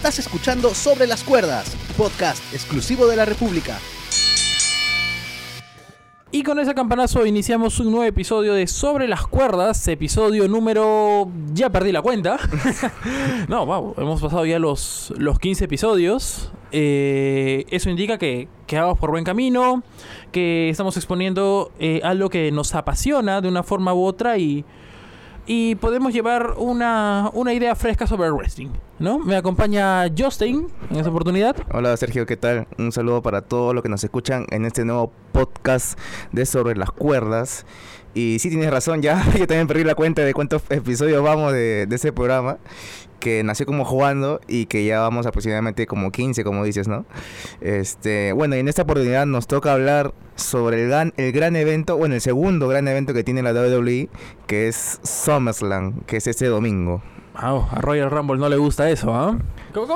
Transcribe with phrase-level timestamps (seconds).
[0.00, 3.78] Estás escuchando Sobre las Cuerdas, podcast exclusivo de la República.
[6.30, 11.30] Y con ese campanazo iniciamos un nuevo episodio de Sobre las Cuerdas, episodio número...
[11.52, 12.38] ya perdí la cuenta.
[13.48, 16.50] no, wow, hemos pasado ya los, los 15 episodios.
[16.72, 19.82] Eh, eso indica que, que vamos por buen camino,
[20.32, 24.64] que estamos exponiendo eh, algo que nos apasiona de una forma u otra y,
[25.52, 28.68] y podemos llevar una, una idea fresca sobre el wrestling.
[29.00, 29.18] ¿no?
[29.18, 31.56] Me acompaña Justin en esta oportunidad.
[31.72, 32.68] Hola Sergio, ¿qué tal?
[32.78, 35.98] Un saludo para todos los que nos escuchan en este nuevo podcast
[36.30, 37.66] de Sobre las Cuerdas.
[38.14, 41.86] Y sí tienes razón, ya yo también perdí la cuenta de cuántos episodios vamos de,
[41.88, 42.58] de ese programa
[43.20, 47.04] que nació como jugando y que ya vamos aproximadamente como 15, como dices, ¿no?
[47.60, 51.96] Este, bueno, y en esta oportunidad nos toca hablar sobre el gran, el gran evento,
[51.96, 54.08] bueno, el segundo gran evento que tiene la WWE,
[54.46, 57.02] que es SummerSlam, que es este domingo.
[57.40, 59.38] Wow, a Royal Rumble no le gusta eso, ¿ah?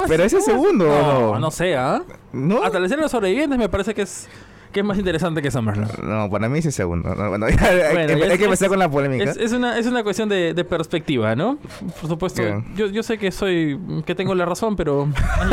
[0.06, 1.38] Pero es el segundo, No, ¿no?
[1.40, 2.02] no sé, ¿ah?
[2.32, 2.62] ¿No?
[2.62, 4.28] Hasta escena de los sobrevivientes me parece que es,
[4.74, 5.88] que es más interesante que SummerSlam.
[6.06, 7.14] No, para mí es el segundo.
[7.14, 9.24] No, bueno, hay, Bueno, hay es- que empezar con la polémica.
[9.30, 11.58] Es, es una, es una cuestión de, de perspectiva, ¿no?
[12.00, 12.42] Por supuesto,
[12.76, 15.08] yo, yo sé que soy que tengo la razón, pero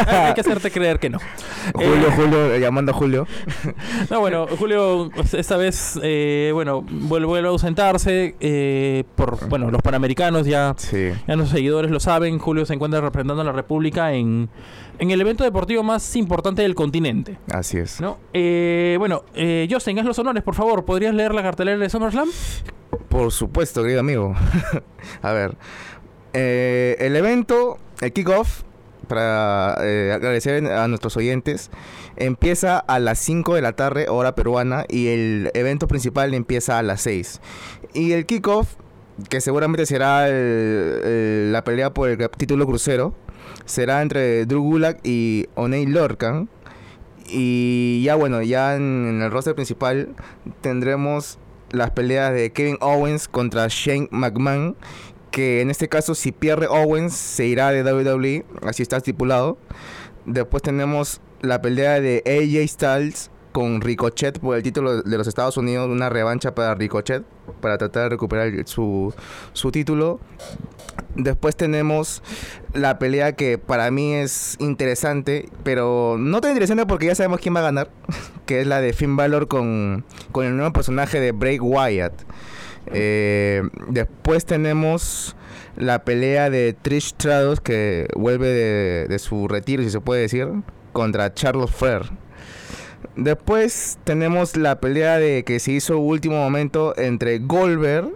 [0.07, 1.19] hay, hay que hacerte creer que no.
[1.73, 3.27] Julio, Eh, Julio, eh, llamando a Julio.
[4.09, 9.81] No, bueno, Julio esta vez, eh, bueno, vuelve, vuelve a ausentarse eh, por, bueno, los
[9.81, 11.09] panamericanos ya, Sí.
[11.27, 12.39] ya los seguidores lo saben.
[12.39, 14.49] Julio se encuentra representando a la República en,
[15.01, 17.37] en el evento deportivo más importante del continente.
[17.51, 17.99] Así es.
[17.99, 18.17] ¿no?
[18.33, 20.85] Eh, bueno, eh, Justin, haz los honores, por favor.
[20.85, 22.29] ¿Podrías leer la cartelera de SummerSlam?
[23.09, 24.35] Por supuesto, querido amigo.
[25.21, 25.57] a ver.
[26.33, 28.61] eh, el evento, el kickoff,
[29.07, 31.71] para eh, agradecer a nuestros oyentes,
[32.15, 36.83] empieza a las 5 de la tarde, hora peruana, y el evento principal empieza a
[36.83, 37.41] las 6.
[37.93, 38.75] Y el kickoff,
[39.29, 43.13] que seguramente será el- el- la pelea por el título crucero,
[43.71, 46.49] será entre Drew Gulak y O'Neil Lorcan.
[47.27, 50.13] Y ya bueno, ya en, el roster principal
[50.59, 51.39] tendremos
[51.71, 54.75] las peleas de Kevin Owens contra Shane McMahon.
[55.31, 58.45] Que en este caso, si pierde Owens, se irá de WWE.
[58.63, 59.57] Así está estipulado.
[60.25, 65.55] Después tenemos la pelea de AJ Styles con Ricochet por el título de los Estados
[65.55, 65.89] Unidos.
[65.89, 67.23] Una revancha para Ricochet.
[67.61, 69.13] Para tratar de recuperar su,
[69.53, 70.19] su título.
[71.15, 72.23] Después tenemos
[72.73, 77.55] la pelea que para mí es interesante, pero no tan interesante porque ya sabemos quién
[77.55, 77.89] va a ganar,
[78.45, 82.13] que es la de Finn Balor con, con el nuevo personaje de Bray Wyatt.
[82.87, 85.35] Eh, después tenemos
[85.75, 88.47] la pelea de Trish Stratus que vuelve
[89.07, 90.47] de, su retiro, si se puede decir,
[90.93, 92.03] contra Charles Flair.
[93.15, 98.09] Después tenemos la pelea de que se hizo último momento entre Goldberg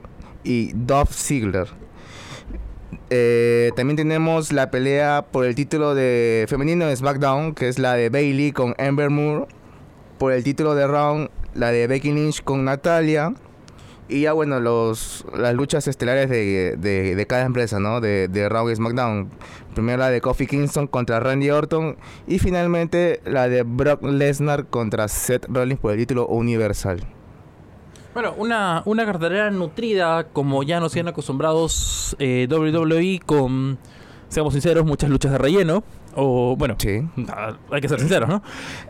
[0.43, 1.67] y Dolph Ziggler.
[3.09, 7.93] Eh, también tenemos la pelea por el título de femenino de SmackDown, que es la
[7.93, 9.45] de Bailey con Ember Moore.
[10.17, 13.33] Por el título de Round, la de Becky Lynch con Natalia.
[14.07, 18.01] Y ya bueno, los, las luchas estelares de, de- de cada empresa, ¿no?
[18.01, 19.29] De, de Raw y SmackDown.
[19.73, 21.97] Primero la de Kofi Kingston contra Randy Orton.
[22.27, 27.01] Y finalmente la de Brock Lesnar contra Seth Rollins por el título universal.
[28.15, 33.77] Bueno, una, una cartelera nutrida, como ya nos tienen acostumbrados eh, WWE, con,
[34.29, 35.83] seamos sinceros, muchas luchas de relleno.
[36.15, 37.01] O, bueno, Sí.
[37.71, 38.41] hay que ser sinceros, ¿no?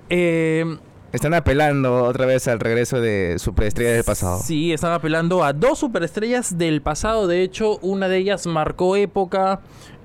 [0.09, 0.77] Eh,
[1.11, 4.39] Están apelando otra vez al regreso de superestrellas del pasado.
[4.43, 7.25] Sí, están apelando a dos superestrellas del pasado.
[7.25, 9.61] De hecho, una de ellas marcó época.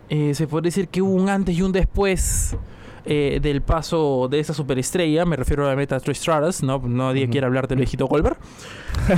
[0.09, 2.57] Eh, se puede decir que hubo un antes y un después
[3.13, 5.25] eh, del paso de esa superestrella.
[5.25, 6.63] Me refiero a Trish Stratus.
[6.63, 8.37] No, nadie quiere hablar del viejito Goldberg.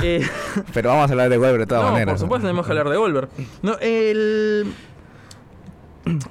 [0.01, 0.25] Eh,
[0.73, 2.13] Pero vamos a hablar de Weber de todas no, maneras.
[2.13, 3.29] por supuesto, tenemos que hablar de Goldberg.
[3.61, 4.73] No, el,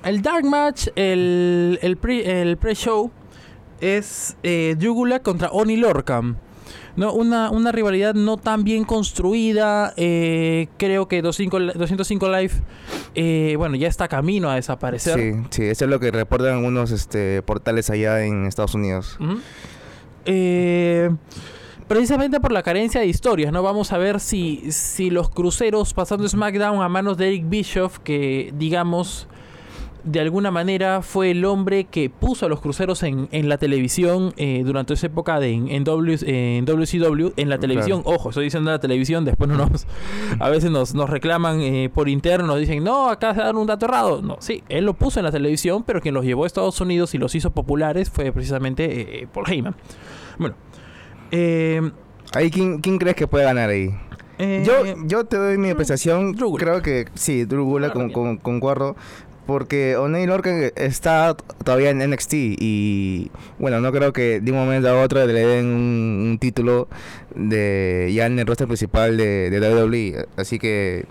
[0.05, 3.11] el Dark Match, el, el pre- el pre-show,
[3.81, 6.37] es eh, Gulak contra Oni Lorcan.
[6.97, 9.95] No, una, una rivalidad no tan bien construida.
[9.97, 12.53] eh, creo que 205, 205 Live,
[13.15, 15.19] eh, bueno, ya está camino a desaparecer.
[15.19, 19.19] Sí, sí, eso es lo que reportan algunos este, portales allá en Estados Unidos.
[20.27, 21.11] Eh,
[21.89, 23.63] precisamente por la carencia de historias, ¿no?
[23.63, 28.53] Vamos a ver si, si los cruceros pasando SmackDown a manos de Eric Bischoff, que
[28.57, 29.29] digamos
[30.05, 34.33] de alguna manera fue el hombre que puso a los cruceros en, en la televisión
[34.37, 38.45] eh, durante esa época de, en, en W- en WCW, en la televisión, ojo, estoy
[38.45, 39.87] diciendo la televisión, después no nos,
[40.41, 43.67] a veces nos, nos reclaman eh, por interno, nos dicen, no, acá se dan un
[43.67, 44.23] dato errado.
[44.23, 47.15] No, sí, él lo puso en la televisión, pero quien los llevó a Estados Unidos
[47.15, 49.75] y los hizo populares fue precisamente eh, Paul Heyman.
[50.39, 50.55] Bueno,
[51.31, 51.81] eh,
[52.35, 53.91] Ahí, ¿quién, quién crees que puede ganar ahí?
[54.39, 54.73] eh, Yo,
[55.05, 56.33] yo te doy mi apreciación.
[56.33, 56.65] Drew Gulak.
[56.67, 58.15] Creo que sí, Drew Gulak, con, Claro.
[58.15, 58.97] con- concuerdo.
[59.47, 64.89] Porque O'Neil Lorcan está todavía en NXT y bueno, no creo que de un momento
[64.89, 66.89] a otro le den un, un título
[67.35, 71.07] de ya en el roster principal de, de WWE, así que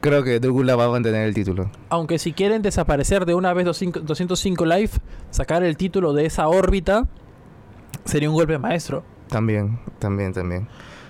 [0.00, 1.70] creo que Drew Gulak va a mantener el título.
[1.88, 4.90] Aunque si quieren desaparecer de una vez 205 205 Live,
[5.30, 7.06] sacar el título de esa órbita
[8.04, 9.02] sería un golpe maestro.
[9.28, 10.68] También, también, también.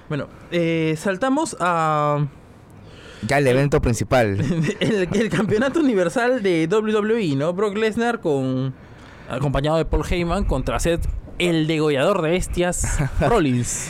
[0.09, 2.27] Bueno, eh, saltamos a
[3.27, 4.41] Ya el evento principal.
[4.81, 7.53] el, el campeonato universal de WWE, ¿no?
[7.53, 8.75] Brock Lesnar con
[9.29, 11.07] acompañado de Paul Heyman contra Seth
[11.41, 13.89] el degollador de bestias Rollins.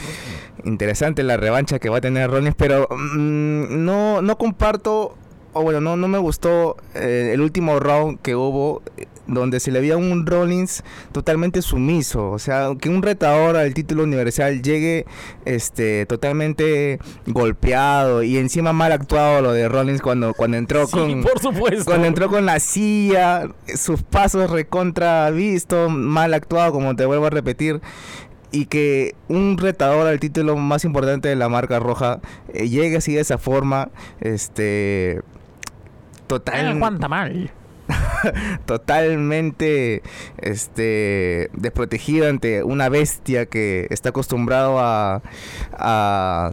[0.65, 5.17] Interesante la revancha que va a tener Rollins, pero mm, no, no comparto,
[5.53, 8.83] o bueno, no, no me gustó eh, el último round que hubo,
[9.27, 10.83] donde se le veía un Rollins
[11.13, 12.31] totalmente sumiso.
[12.31, 15.07] O sea, que un retador al título universal llegue
[15.45, 21.23] este totalmente golpeado y encima mal actuado lo de Rollins cuando, cuando entró Sí, con.
[21.23, 21.85] por supuesto.
[21.85, 27.31] Cuando entró con la silla, sus pasos recontra visto, mal actuado, como te vuelvo a
[27.31, 27.81] repetir.
[28.53, 32.19] Y que un retador al título más importante de la marca roja
[32.53, 33.91] eh, llegue así de esa forma,
[34.21, 35.21] este.
[36.27, 36.57] Total.
[38.67, 40.03] totalmente
[40.39, 45.23] este desprotegido ante una bestia que está acostumbrado a,
[45.73, 46.51] a,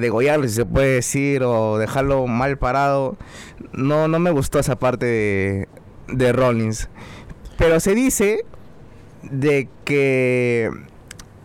[0.00, 3.16] degollarlo, si se puede decir, o dejarlo mal parado.
[3.72, 5.68] No, no me gustó esa parte de,
[6.08, 6.88] de Rollins.
[7.56, 8.44] Pero se dice
[9.22, 10.70] de que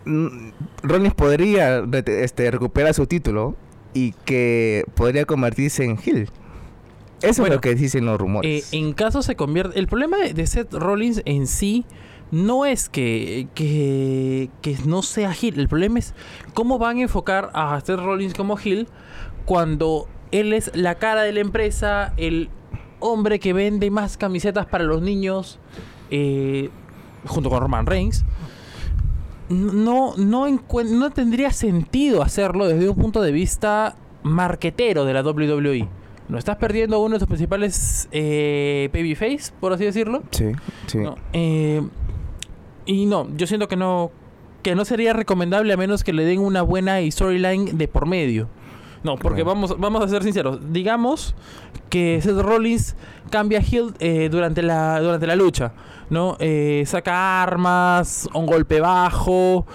[0.04, 0.50] mm,
[0.82, 3.56] Rollins podría este, recuperar su título
[3.94, 6.30] y que podría convertirse en Hill.
[7.22, 8.72] Eso Bueno, es lo que dicen los Eh, rumores.
[8.72, 9.78] en caso se convierte.
[9.78, 11.84] El problema de, Seth Rollins en sí
[12.30, 15.58] no es que, que, que no sea Hill.
[15.60, 16.14] El problema es
[16.54, 18.88] cómo van a enfocar a Seth Rollins como Hill
[19.44, 22.48] cuando él es la cara de la empresa, el
[23.00, 25.58] hombre que vende más camisetas para los niños,
[26.10, 26.70] eh,
[27.26, 28.24] junto con Roman Reigns.
[29.48, 35.88] No, no, no tendría sentido hacerlo desde un punto de vista marquetero de la WWE.
[36.32, 40.22] No estás perdiendo uno de tus principales eh, babyface, por así decirlo.
[40.30, 40.52] Sí,
[40.86, 40.98] sí.
[40.98, 41.16] ¿no?
[41.34, 41.82] Eh,
[42.86, 44.10] y no, yo siento que no
[44.62, 48.48] que no sería recomendable a menos que le den una buena storyline de por medio.
[49.02, 50.72] No, porque vamos, vamos a ser sinceros.
[50.72, 51.34] Digamos
[51.90, 52.96] que Seth Rollins
[53.28, 55.72] cambia heel eh, durante, la, durante la lucha.
[56.08, 56.36] ¿no?
[56.38, 59.66] Eh, saca armas, un golpe bajo,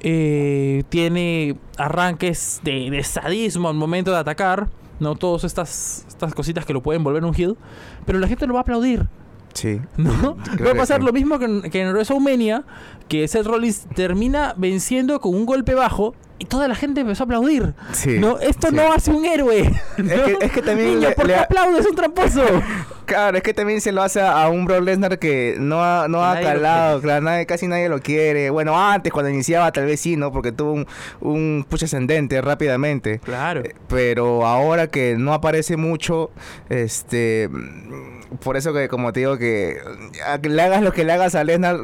[0.00, 4.68] eh, tiene arranques de, de sadismo al momento de atacar.
[5.00, 5.14] ¿No?
[5.16, 7.56] Todas estas, estas cositas que lo pueden volver un heel.
[8.04, 9.06] Pero la gente lo va a aplaudir.
[9.54, 9.80] Sí.
[9.96, 10.36] ¿no?
[10.64, 12.64] Va a pasar lo mismo que en, que en WrestleMania,
[13.08, 17.26] que Seth Rollins termina venciendo con un golpe bajo y toda la gente empezó a
[17.26, 17.74] aplaudir.
[17.92, 18.74] Sí, no, esto sí.
[18.76, 19.70] no hace un héroe.
[19.98, 20.04] ¿no?
[20.24, 21.86] que- es que también Niño, ¿por qué le- aplaudes?
[21.86, 22.42] un tramposo.
[23.06, 26.08] Claro, es que también se lo hace a, a un Brock Lesnar que no ha,
[26.08, 28.50] no ha Nadie calado, claro, nadie- casi nadie lo quiere.
[28.50, 30.32] Bueno, antes cuando iniciaba tal vez sí, ¿no?
[30.32, 30.86] Porque tuvo un,
[31.20, 33.20] un push ascendente rápidamente.
[33.20, 33.60] Claro.
[33.60, 36.32] Eh, Pero ahora que no aparece mucho,
[36.68, 37.48] este,
[38.42, 39.76] por eso que como te digo que
[40.26, 41.78] a que le hagas lo que le hagas a Lesnar,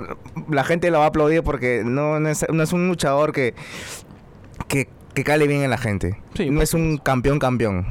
[0.50, 3.54] la gente lo va a aplaudir porque no, no es, no es un luchador que,
[4.72, 6.16] que, que cale bien en la gente.
[6.34, 7.86] Sí, no por es un campeón campeón.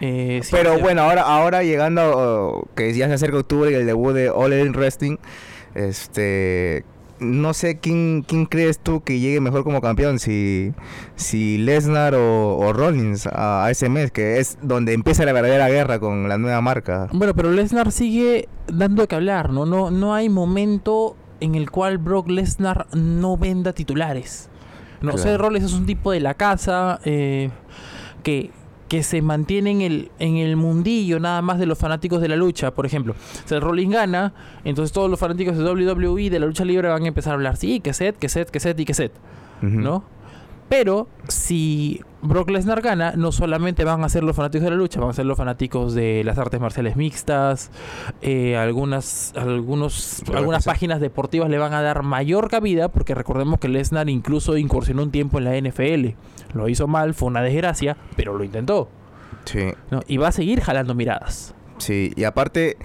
[0.00, 3.86] Eh, sí, Pero bueno, ahora, ahora llegando, oh, que ya se acerca octubre y el
[3.86, 5.18] debut de All In Wrestling,
[5.74, 6.84] este,
[7.20, 10.72] no sé quién, quién crees tú que llegue mejor como campeón, si,
[11.16, 15.68] si Lesnar o, o Rollins a, a ese mes, que es donde empieza la verdadera
[15.68, 17.08] guerra con la nueva marca.
[17.12, 19.64] Bueno, pero Lesnar sigue dando que hablar, ¿no?
[19.66, 24.49] No, no hay momento en el cual Brock Lesnar no venda titulares.
[25.00, 25.38] No, Claro.
[25.38, 27.50] Rollins es un tipo de la casa eh,
[28.22, 28.50] que,
[28.88, 32.36] que se mantiene en el, en el mundillo nada más de los fanáticos de la
[32.36, 32.72] lucha.
[32.74, 33.14] Por ejemplo,
[33.44, 34.32] Seth Rollins gana,
[34.64, 37.56] entonces todos los fanáticos de WWE de la lucha libre van a empezar a hablar,
[37.56, 38.92] sí, que Seth, que Seth, que Seth y que.
[39.62, 39.68] Ujú.
[39.80, 40.04] ¿no?
[40.70, 45.00] Pero si Brock Lesnar gana, no solamente van a ser los fanáticos de la lucha,
[45.00, 47.72] van a ser los fanáticos de las artes marciales mixtas,
[48.22, 53.66] eh, algunas, algunos, algunas páginas deportivas le van a dar mayor cabida, porque recordemos que
[53.66, 56.14] Lesnar incluso incursionó un tiempo en la NFL.
[56.54, 58.88] Lo hizo mal, fue una desgracia, pero lo intentó.
[59.46, 60.02] Sí, ¿no?
[60.06, 61.52] Y va a seguir jalando miradas.
[61.78, 62.76] sí, y aparte...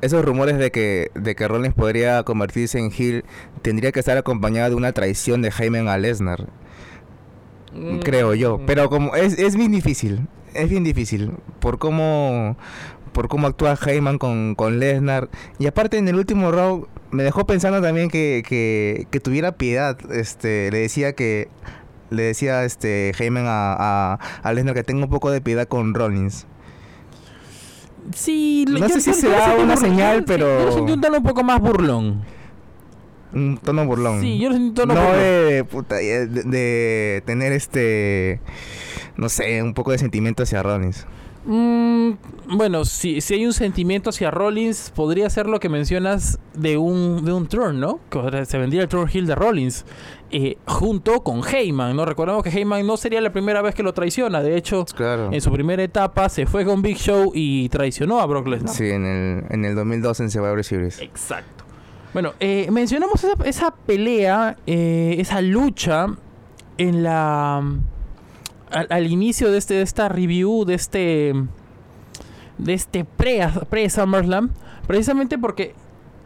[0.00, 3.24] Esos rumores de que, de que Rollins podría convertirse en heel
[3.62, 6.46] tendría que estar acompañado de una traición de Heyman a Lesnar.
[8.02, 8.60] Creo yo.
[8.66, 12.56] Pero como es, es bien difícil, es bien difícil por cómo
[13.12, 15.28] por cómo actúa Heyman con, con Lesnar.
[15.58, 19.98] Y aparte en el último round me dejó pensando también que, que, que tuviera piedad.
[20.12, 21.48] Este, le decía que
[22.10, 25.94] le decía este Heyman a, a, a Lesnar que tenga un poco de piedad con
[25.94, 26.46] Rollins.
[28.14, 31.00] Sí, No yo- sé si yo- yo será una señal, Yo- pero- Yo sentí un
[31.00, 32.22] tono un poco más burlón.
[33.32, 34.20] Un tono burlón.
[34.20, 35.20] Sí, yo lo sentí un tono no burlón.
[35.20, 38.40] de, puta, de, de tener este,
[39.16, 41.06] no sé, un poco de sentimiento hacia Rollins.
[41.50, 42.10] Mm,
[42.56, 47.24] bueno, si, si hay un sentimiento hacia Rollins, podría ser lo que mencionas de un,
[47.24, 48.00] de un turn, ¿no?
[48.10, 49.86] Que se vendría el turn heel de Rollins.
[50.30, 52.04] eh, junto con Heyman, ¿no?
[52.04, 54.42] Recordemos que Heyman no sería la primera vez que lo traiciona.
[54.42, 55.30] De hecho, Claro.
[55.32, 58.74] en su primera etapa se fue con Big Show y traicionó a Brock Lesnar.
[58.74, 61.00] Sí, en el, en el 2002 en Survivor Series.
[61.00, 61.57] Exacto.
[62.12, 66.06] Bueno, eh, mencionamos esa, esa pelea, eh, esa lucha
[66.78, 67.58] en la
[68.70, 71.34] al, al inicio de este de esta review de este
[72.58, 74.50] de este pre pre SummerSlam,
[74.86, 75.74] precisamente porque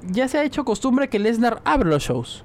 [0.09, 2.45] ya se ha hecho costumbre que Lesnar abre los shows,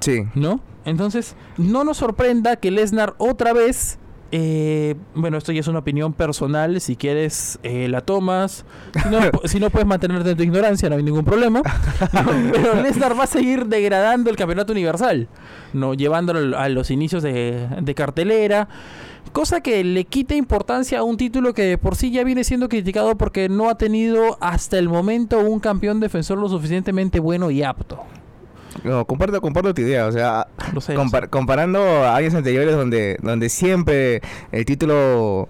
[0.00, 0.24] Sí.
[0.34, 0.60] ¿no?
[0.86, 3.98] Entonces, no nos sorprenda que Lesnar otra vez
[4.32, 6.80] eh, bueno, esto ya es una opinión personal.
[6.80, 8.64] Si quieres, eh, la tomas.
[9.02, 11.62] Si no, si no puedes mantenerte en tu ignorancia, no hay ningún problema.
[12.12, 15.28] No, pero Lesnar va a seguir degradando el campeonato universal,
[15.72, 18.68] no llevándolo a los inicios de, de cartelera.
[19.32, 22.68] Cosa que le quita importancia a un título que de por sí ya viene siendo
[22.68, 27.62] criticado porque no ha tenido hasta el momento un campeón defensor lo suficientemente bueno y
[27.62, 28.02] apto.
[28.84, 30.06] No, comparto, comparto tu idea.
[30.06, 30.46] O sea,
[30.94, 34.20] compar- comparando a años anteriores donde, donde siempre
[34.52, 35.48] el título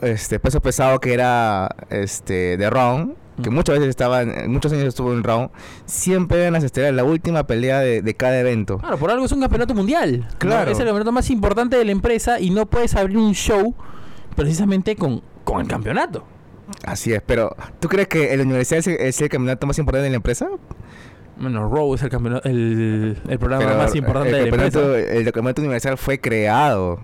[0.00, 3.54] este peso pesado que era este de Raw, que Mm.
[3.54, 5.50] muchas veces estaba, en- muchos años estuvo en Raw,
[5.86, 8.78] siempre eran las estrellas, la última pelea de, de cada evento.
[8.78, 10.20] Claro, por algo es un campeonato mundial.
[10.30, 10.38] ¿no?
[10.38, 10.70] Claro.
[10.70, 13.74] Es el campeonato más importante de la empresa y no puedes abrir un show
[14.36, 16.24] precisamente con, con el campeonato.
[16.84, 20.04] Así es, pero ¿tú crees que el Universidad es el, es el campeonato más importante
[20.04, 20.48] de la empresa?
[21.40, 22.10] Bueno, Raw es el,
[22.44, 25.12] el, el programa Pero más importante el de la campeonato, empresa.
[25.18, 27.00] el campeonato universal fue creado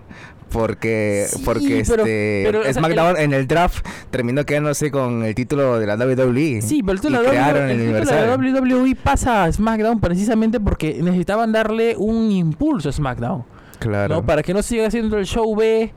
[0.51, 5.23] porque Sí, porque pero- este pero, o sea, SmackDown en el draft terminó quedándose con
[5.23, 6.61] el título de la WWE.
[6.61, 8.53] Sí, pero el título, de la crearon WWE, el el título de universal.
[8.53, 13.43] la WWE pasa a SmackDown precisamente porque necesitaban darle un impulso a SmackDown.
[13.79, 14.15] Claro.
[14.15, 14.25] ¿no?
[14.25, 15.91] Para que no siga siendo el show B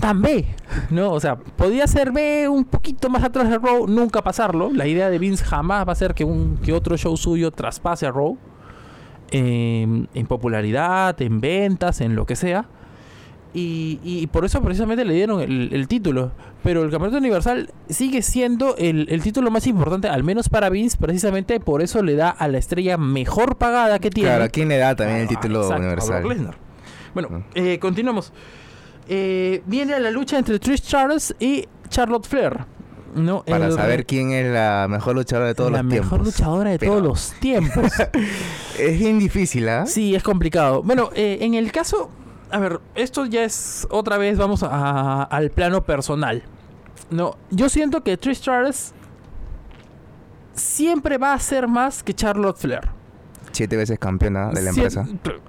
[0.00, 0.46] tan B,
[0.90, 1.12] ¿no?
[1.12, 4.70] O sea, podía ser B un poquito más atrás de Raw, nunca pasarlo.
[4.72, 8.06] La idea de Vince jamás va a ser que un que otro show suyo traspase
[8.06, 8.36] a Raw.
[9.30, 12.66] eh, en popularidad, en ventas, en lo que sea.
[13.54, 16.32] Y, y por eso precisamente le dieron el, el título.
[16.62, 20.96] Pero el Campeonato Universal sigue siendo el, el título más importante, al menos para Vince,
[20.98, 24.30] precisamente por eso le da a la estrella mejor pagada que tiene.
[24.30, 26.54] Claro, ¿a quién le da también el título exacto, universal?
[27.14, 27.42] Bueno, Mm.
[27.54, 28.32] eh, continuamos.
[29.08, 32.64] Eh, viene la lucha entre Trish Charles y Charlotte Flair.
[33.14, 33.42] ¿no?
[33.44, 36.26] Para El- saber quién es la mejor luchadora de todos la los mejor tiempos.
[36.26, 37.92] luchadora de Pero todos los tiempos.
[38.78, 39.84] Es bien difícil, ¿ah?
[39.84, 40.82] sí, es complicado.
[40.82, 42.10] Bueno, eh, en el caso,
[42.50, 46.42] a ver, esto ya es otra vez, vamos a- al plano personal.
[47.10, 48.94] No, yo siento que Trish Charles
[50.54, 52.88] siempre va a ser más que Charlotte Flair.
[53.52, 55.06] Siete veces campeona de la empresa.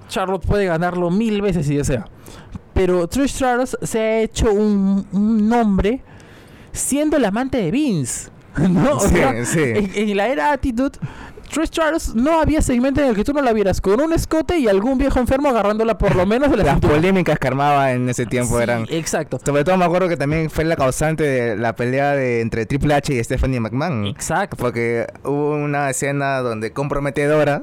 [0.08, 2.04] Charlotte puede ganarlo mil veces si desea.
[2.74, 6.02] Pero Trish Charles se ha hecho un, un nombre
[6.72, 8.30] siendo el amante de Vince.
[8.68, 8.96] ¿no?
[8.96, 9.60] O Sí, sea, sí.
[9.62, 10.98] En, en la era Attitude,
[11.50, 14.58] Trish Charles no había segmento en el que tú no la vieras con un escote
[14.58, 16.94] y algún viejo enfermo agarrándola por lo menos de la Las cintura.
[16.94, 18.86] polémicas que armaba en ese tiempo Sí, eran...
[18.90, 19.38] Exacto.
[19.44, 22.94] Sobre todo me acuerdo que también fue la causante de la pelea de, entre Triple
[22.94, 24.06] H y Stephanie McMahon.
[24.06, 24.56] Exacto.
[24.56, 27.62] Porque hubo una escena donde comprometedora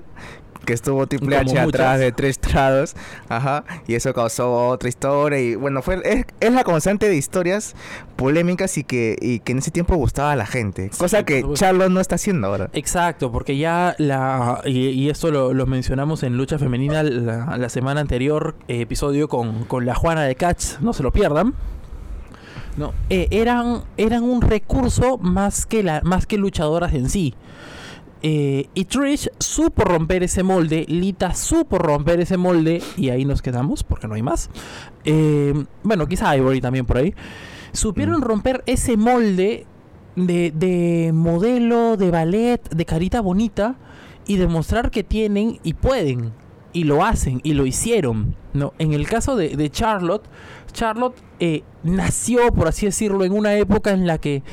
[0.65, 1.99] que estuvo Triple H atrás muchas.
[1.99, 2.95] de tres trados,
[3.29, 7.75] ajá, y eso causó otra historia y bueno, fue es, es la constante de historias
[8.15, 11.41] polémicas y que y que en ese tiempo gustaba a la gente, Sí, cosa que
[11.41, 11.65] supuesto.
[11.65, 12.69] Charlotte no está haciendo ahora.
[12.73, 14.61] Exacto, porque ya la.
[14.65, 19.27] Y, y esto lo, lo mencionamos en Lucha Femenina la, la semana anterior, eh, episodio
[19.27, 21.53] con, con la Juana de Catch, no se lo pierdan.
[22.77, 27.33] No, eh, eran, eran un recurso más que, la, más que luchadoras en sí.
[28.23, 33.41] Eh, y Trish supo romper ese molde, Lita supo romper ese molde, y ahí nos
[33.41, 34.49] quedamos, porque no hay más.
[35.05, 37.15] Eh, bueno, quizá Ivory también por ahí.
[37.73, 38.23] Supieron Mm.
[38.23, 39.65] romper ese molde
[40.15, 43.75] de, de modelo, de ballet, de carita bonita,
[44.27, 46.31] y demostrar que tienen y pueden,
[46.73, 48.35] y lo hacen, y lo hicieron.
[48.53, 48.73] ¿no?
[48.77, 50.25] En el caso de, de Charlotte,
[50.73, 54.43] Charlotte eh, nació, por así decirlo, en una época en la que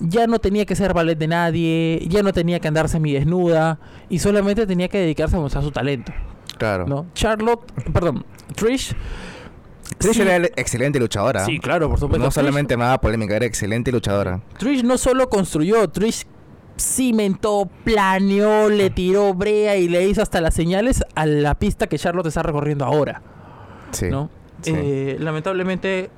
[0.00, 4.18] ya no tenía que ser ballet de nadie, ya no tenía que andar semidesnuda y
[4.18, 6.12] solamente tenía que dedicarse a mostrar su talento,
[6.58, 6.86] Claro.
[6.86, 7.06] ¿no?
[7.14, 8.24] Charlotte, perdón,
[8.54, 8.94] Trish.
[9.98, 11.44] Trish sí- era excelente luchadora.
[11.44, 12.24] Sí, claro, por supuesto.
[12.24, 14.40] no Trish- solamente más polémica, era excelente luchadora.
[14.58, 16.26] Trish no solo construyó, Trish
[16.78, 21.98] cimentó, planeó, le tiró brea y le hizo hasta las señales a la pista que
[21.98, 23.22] Charlotte está recorriendo ahora,
[23.92, 24.06] Sí.
[24.10, 24.28] ¿no?
[24.62, 24.72] sí.
[24.74, 26.10] Eh, lamentablemente,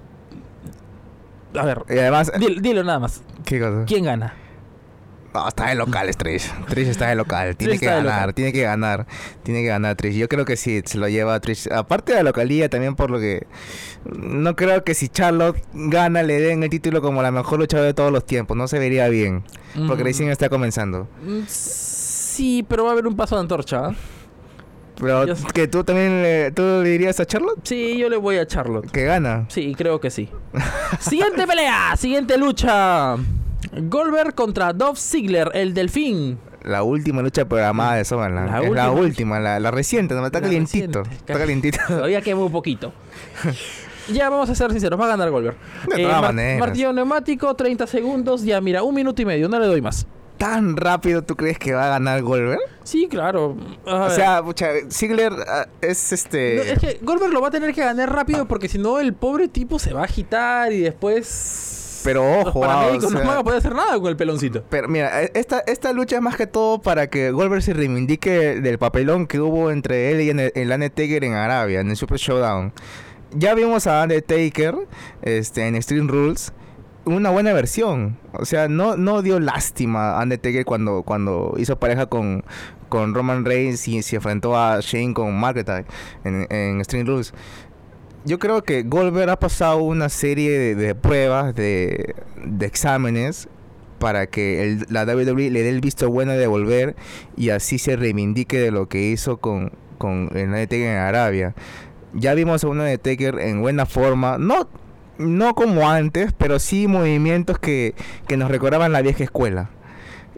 [1.54, 3.22] a ver, Y además, dilo, dilo nada más.
[3.44, 3.84] ¿Qué cosa?
[3.86, 4.34] ¿Quién gana?
[5.34, 6.50] No, está de local, Trish.
[6.68, 7.54] Trish está de local.
[7.56, 9.06] Tiene Trish que ganar, tiene que ganar.
[9.42, 10.14] Tiene que ganar Trish.
[10.16, 11.70] Yo creo que sí, se lo lleva Trish.
[11.70, 13.46] Aparte de la localía, también por lo que...
[14.06, 17.94] No creo que si Charlotte gana le den el título como la mejor luchadora de
[17.94, 18.56] todos los tiempos.
[18.56, 19.44] No se vería bien.
[19.86, 20.06] Porque Mm.
[20.06, 21.06] recién está comenzando.
[21.22, 23.90] Mm, Sí, pero va a haber un paso de antorcha.
[25.00, 28.36] Pero Yo que tú también le, tú le dirías a Charlotte Sí, yo le voy
[28.38, 28.90] a Charlotte.
[28.90, 29.46] que gana.
[29.48, 30.28] Sí, creo que sí.
[31.00, 33.16] Siguiente pelea, siguiente lucha.
[33.80, 36.38] Goldberg contra Dolph Ziggler, el delfín.
[36.64, 38.50] La última lucha programada de Summerland.
[38.50, 39.00] La es la última.
[39.06, 41.00] última, la, la reciente, no está La calientito.
[41.04, 41.16] reciente.
[41.16, 41.78] Está calientito.
[41.86, 42.92] Todavía quema un poquito.
[44.10, 45.58] Ya vamos a ser sinceros, va a ganar Goldberg.
[45.94, 46.60] De todas maneras.
[46.60, 48.42] Martillo neumático, 30 segundos.
[48.42, 50.06] Ya, mira, un minuto y medio, no le doy más.
[50.38, 52.60] ¿Tan rápido tú crees que va a ganar Goldberg?
[52.84, 53.56] Sí, claro.
[53.86, 56.54] A O sea, pucha, Ziggler ah, es este...
[56.56, 59.14] No, es que Goldberg lo va a tener que ganar rápido porque si no el
[59.14, 62.00] pobre tipo se va a agitar y después...
[62.04, 64.16] Pero los ojo, ah, paramédicos o sea- no van a poder hacer nada con el
[64.16, 64.62] peloncito.
[64.70, 68.78] Pero mira, esta, esta lucha es más que todo para que Goldberg se reivindique del
[68.78, 72.72] papelón que hubo entre él y el, el Undertaker en Arabia, en el Super Showdown.
[73.32, 74.76] Ya vimos a Undertaker
[75.22, 76.52] este, en Extreme Rules,
[77.16, 78.16] una buena versión.
[78.32, 82.44] O sea, no, no dio lástima a Undertaker cuando, cuando hizo pareja con,
[82.88, 85.84] con Roman Reigns y se enfrentó a Shane con McIntyre
[86.24, 87.32] en, en Extreme Rules.
[88.24, 93.48] Yo creo que Goldberg ha pasado una serie de, pruebas, de, de exámenes,
[93.98, 96.94] para que el- la WWE le dé el visto bueno de volver
[97.36, 101.54] y así se reivindique de lo que hizo con, con el Undertaker en Arabia.
[102.14, 104.68] Ya vimos a un Undertaker en buena forma, no,
[105.18, 107.94] no como antes, pero sí movimientos que,
[108.26, 109.70] que nos recordaban la vieja escuela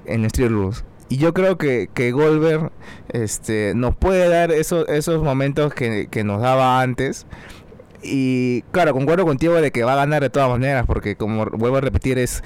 [0.07, 0.85] en Street Rules.
[1.09, 2.71] Y yo creo que, que Goldberg
[3.09, 7.27] este, nos puede dar esos, esos momentos que, que nos daba antes.
[8.03, 11.79] Y claro, concuerdo contigo de que va a ganar de todas maneras, porque como vuelvo
[11.79, 12.43] a repetir, es,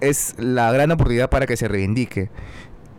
[0.00, 2.30] es la gran oportunidad para que se reivindique.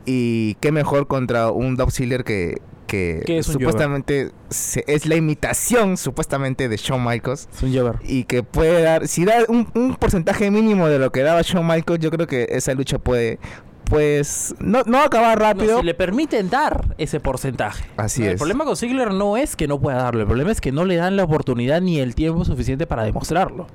[0.05, 1.93] Y qué mejor contra un Dolph
[2.25, 8.23] que, que es supuestamente se- es la imitación supuestamente de Shawn Michaels Es un y
[8.25, 12.01] que puede dar, si da un, un porcentaje mínimo de lo que daba Shawn Michaels,
[12.01, 13.39] yo creo que esa lucha puede,
[13.85, 15.79] pues, no, no acabar No, rápido.
[15.79, 17.85] si le permiten dar ese porcentaje.
[17.97, 18.37] Así el es.
[18.37, 20.95] problema con Ziggler no es que no pueda darlo, el problema es que no le
[20.95, 23.67] dan la oportunidad ni el tiempo suficiente para demostrarlo.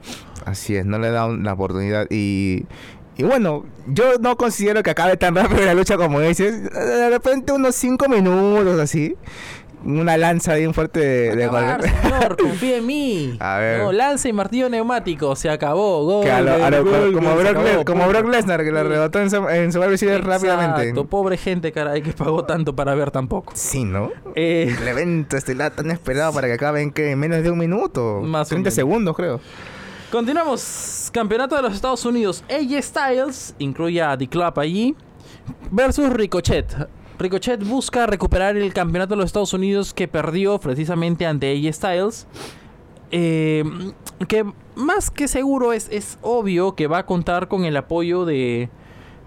[0.45, 2.67] Así es, no le da un- la oportunidad y...
[3.17, 6.65] Y bueno, yo no considero que acabe tan rápido la lucha como dices.
[6.73, 9.15] De repente unos 5 minutos así.
[9.87, 13.37] Una lanza bien fuerte de, de Acabar, señor, confía en mí.
[13.39, 13.81] A ver.
[13.83, 16.23] No, lanza y martillo neumático, se acabó.
[16.23, 18.09] Que a lo- a lo- Goldberg, como, Brock, Le- acabó, como.
[18.09, 18.73] Brock Lesnar, que Sí.
[18.73, 20.95] rebotó en, en Survivor Series rápidamente.
[21.05, 23.53] Pobre gente, caray, que pagó tanto para ver tan poco.
[23.55, 24.11] Sí, ¿no?
[24.35, 27.59] Eh, El evento estelar tan esperado para que acabe en, que en menos de un
[27.59, 28.23] minuto.
[28.23, 28.75] Más o 30 menos.
[28.75, 29.39] segundos, creo.
[30.15, 31.11] Continuamos.
[31.13, 32.45] Campeonato de los Estados Unidos.
[32.49, 34.95] AJ Styles, incluye a The Club allí,
[35.73, 36.89] versus Ricochet.
[37.19, 42.27] Ricochet busca recuperar el campeonato de los Estados Unidos que perdió precisamente ante AJ Styles.
[43.11, 43.65] Eh,
[44.29, 44.45] que
[44.77, 48.69] más que seguro es, es obvio que va a contar con el apoyo de,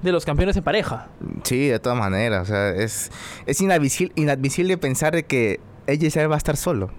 [0.03, 1.09] de los campeones en pareja.
[1.43, 2.43] Sí, de todas maneras.
[2.43, 3.11] O sea, es,
[3.45, 6.91] es inadmisible, inadmisible pensar de que AJ Styles va a estar solo.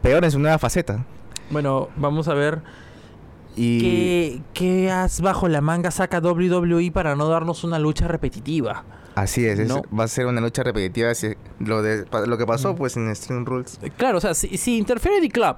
[0.00, 1.04] Peor en su nueva faceta.
[1.50, 2.62] Bueno, vamos a ver
[3.56, 8.84] Y qué, qué as bajo la manga saca WWE para no darnos una lucha repetitiva.
[9.16, 9.82] así es, es- No.
[9.96, 11.14] va a ser una lucha repetitiva.
[11.14, 12.76] si- lo, de, lo que pasó Mm.
[12.76, 13.78] pues en Stream Rules.
[13.82, 15.56] Eh, Claro, o sea, si, si interfiere The Club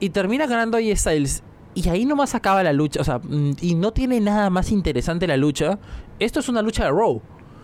[0.00, 1.42] y termina ganando AJ Styles
[1.74, 5.26] y ahí nomás acaba la lucha, o sea, mm, y no tiene nada más interesante
[5.26, 5.78] la lucha,
[6.20, 7.20] esto es una lucha de Raw.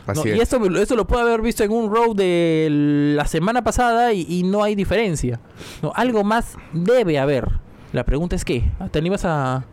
[0.06, 0.12] ¿no?
[0.12, 0.40] Así Y es.
[0.42, 2.68] esto, esto lo puede haber visto en un Raw de
[3.16, 5.38] la semana pasada y, y no hay diferencia.
[5.82, 7.48] No, algo más debe haber.
[7.92, 8.70] La pregunta es qué.
[8.90, 9.64] ¿Te animas a,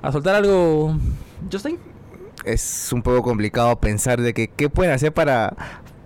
[0.00, 0.96] a soltar algo,
[1.50, 1.78] Justin?
[2.44, 5.54] es un poco complicado pensar de que qué pueden hacer para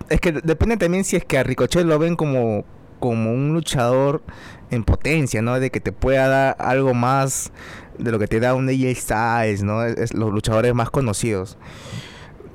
[0.09, 2.63] es que depende también si es que a Ricochet lo ven como
[2.99, 4.23] como un luchador
[4.71, 5.59] en potencia, ¿no?
[5.59, 7.51] De que te pueda dar algo más
[7.99, 9.83] de lo que te da un AJ Styles, ¿no?
[9.83, 11.57] Es, los luchadores más conocidos.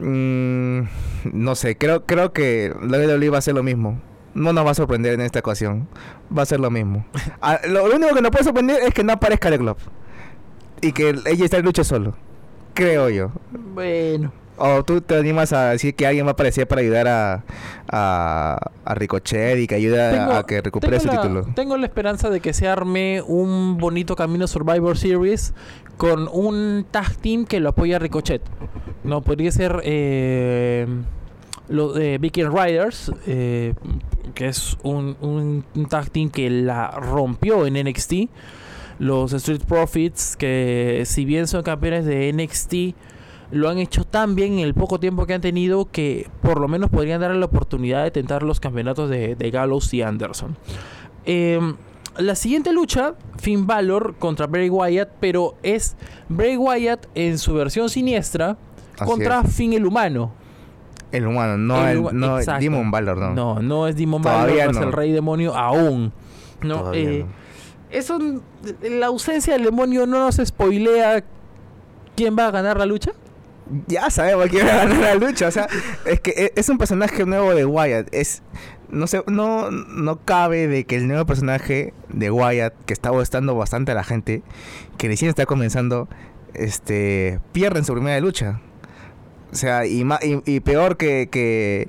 [0.01, 0.83] Mm,
[1.33, 4.01] no sé, creo creo que WWE va a hacer lo mismo.
[4.35, 5.87] No nos va a sorprender en esta ocasión.
[6.37, 7.05] Va a ser lo mismo.
[7.41, 9.77] Ah, lo, lo único que nos puede sorprender es que no aparezca el club.
[10.81, 12.15] Y que el AJ Styles luche solo.
[12.75, 13.31] Creo yo.
[13.75, 14.33] Bueno.
[14.57, 17.43] ¿O tú te animas a decir que alguien va a aparecer para ayudar a,
[17.89, 21.47] a, a Ricochet y que ayude a- a que recupere su la- título?
[21.55, 25.55] Tengo la esperanza de que se arme un bonito camino Survivor Series
[25.97, 28.43] con un tag team que lo apoya a Ricochet.
[29.05, 30.87] No, podría ser eh,
[31.73, 33.75] lo de Viking Riders, eh,
[34.35, 38.29] que es un, un- un tag team que la rompió en NXT.
[38.99, 42.95] Los Street Profits, que si bien son campeones de NXT,
[43.51, 46.69] lo han hecho tan bien en el poco tiempo que han tenido que por lo
[46.69, 50.57] menos podrían darle la oportunidad de tentar los campeonatos de, de Gallows y Anderson.
[51.25, 51.75] Em,
[52.19, 55.97] la siguiente lucha, Finn Balor contra Bray Wyatt, pero es
[56.29, 58.57] Bray Wyatt en su versión siniestra
[58.99, 59.55] Así contra es.
[59.55, 60.33] Finn el humano.
[61.13, 62.63] El humano, no El el, no exacto.
[62.63, 63.35] Demon Valor, no.
[63.35, 66.13] No, no es Demon Todavía no es el rey demonio aún.
[66.63, 67.33] No, eh, no.
[67.91, 68.19] eso,
[68.83, 71.23] la ausencia del demonio no nos spoilea
[72.17, 73.13] quién va a ganar la lucha.
[73.87, 75.49] Ya sabemos quién va a ganar la lucha.
[75.49, 75.67] O sea,
[76.05, 78.09] es que e- es un personaje nuevo de Wyatt.
[78.13, 78.43] Es.
[78.89, 83.55] No sé, no, no cabe de que el nuevo personaje de Wyatt, que está gustando
[83.55, 84.43] bastante a la gente,
[84.99, 86.09] que recién está comenzando,
[86.55, 87.41] este.
[87.53, 88.61] pierda en su primera lucha.
[89.53, 91.89] O sea, y, ma- y, y peor que, que.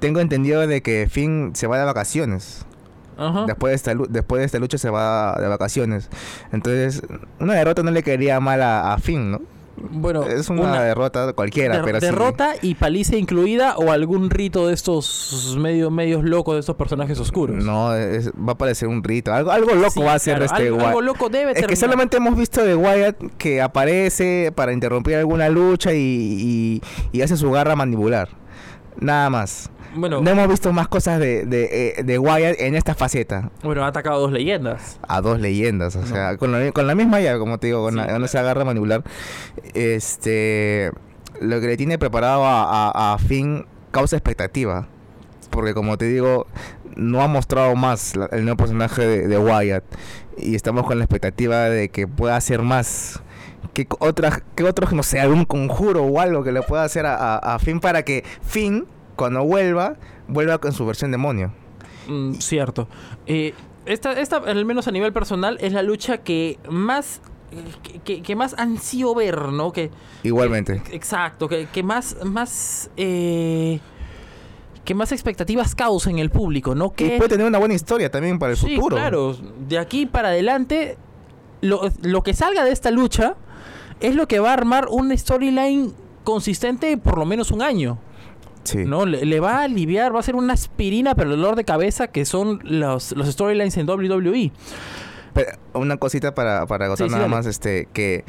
[0.00, 2.66] Tengo entendido de que Finn se va de vacaciones.
[3.16, 3.44] Ajá.
[3.46, 6.10] Después de, esta, después de esta lucha se va de vacaciones.
[6.52, 7.02] Entonces,
[7.40, 9.40] una derrota no le quedaría mal a, a Finn, ¿no?
[9.76, 12.06] Bueno, Es una, derrota cualquiera, der- pero sí.
[12.06, 17.18] derrota y paliza incluida o algún rito de estos medio, medios locos de estos personajes
[17.20, 17.64] oscuros.
[17.64, 19.32] No, es- va a parecer un rito.
[19.32, 20.88] Algo, algo loco Sí, va a ser claro, este algo, Wyatt.
[20.88, 25.48] algo loco debe Es que solamente hemos visto de Wyatt que aparece para interrumpir alguna
[25.48, 26.82] lucha y, y-
[27.12, 28.28] y hace su garra mandibular.
[29.00, 29.70] Nada más.
[29.94, 33.50] Bueno, No hemos visto más cosas de, de, eh, de Wyatt en esta faceta.
[33.62, 34.98] bueno, ha atacado a dos leyendas.
[35.06, 36.06] A dos leyendas, o No.
[36.06, 38.24] sea, con la, con la misma ya, como te digo, con, Sí, la- con claro.
[38.24, 39.02] esa garra mandibular.
[39.74, 40.90] Este.
[41.40, 44.86] Lo que le tiene preparado a, a, a Finn causa expectativa.
[45.50, 46.46] Porque, como te digo,
[46.96, 49.84] no ha mostrado más la- el nuevo personaje de, de Wyatt.
[50.36, 53.20] Y estamos con la expectativa de que pueda hacer más.
[53.72, 57.14] Que otras, que otros, no sé, algún conjuro o algo que le pueda hacer a,
[57.16, 59.96] a, a Finn para que Finn, cuando vuelva,
[60.28, 61.52] vuelva con su versión demonio.
[62.08, 62.88] Mm, cierto.
[63.26, 63.54] Eh,
[63.86, 67.20] esta, esta, al menos a nivel personal, es la lucha que más
[67.82, 69.70] que, que- que más ansío ver, ¿no?
[69.72, 69.90] Que
[70.24, 70.82] Igualmente.
[70.90, 73.78] exacto, que, que más más eh,
[74.84, 76.86] que más expectativas causa en el público, ¿no?
[76.86, 78.96] Y Que puede tener una buena historia también para el sí, futuro.
[78.96, 79.36] claro,
[79.68, 80.98] de aquí para adelante
[81.60, 83.36] lo, lo que salga de esta lucha
[84.00, 87.98] es lo que va a armar una storyline consistente por lo menos un año.
[88.64, 88.78] Sí.
[88.84, 89.06] ¿no?
[89.06, 92.08] Le, le va a aliviar, va a ser una aspirina para el dolor de cabeza
[92.08, 93.88] que son los, los storylines en.
[93.88, 94.50] WWE.
[95.34, 98.24] Pero una cosita para, para Sí, sí, nada más, este, que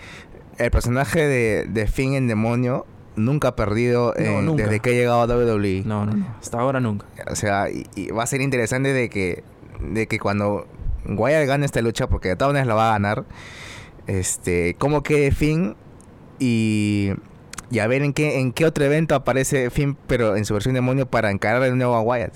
[0.57, 4.63] el personaje de, de Finn en Demonio nunca ha perdido No, en- nunca.
[4.63, 5.83] desde que ha llegado a WWE.
[5.85, 6.35] No, no, no.
[6.41, 7.05] Hasta ahora nunca.
[7.31, 9.43] O sea, y, y va a ser interesante de que,
[9.79, 10.67] de que cuando
[11.05, 13.23] Wyatt gane esta lucha, porque de todas maneras la va a ganar,
[14.07, 15.75] este, cómo quede Finn
[16.39, 17.11] y,
[17.71, 20.75] y a ver en qué, en qué otro evento aparece Finn, pero en su versión
[20.75, 22.33] demonio para encarar de nuevo a Wyatt.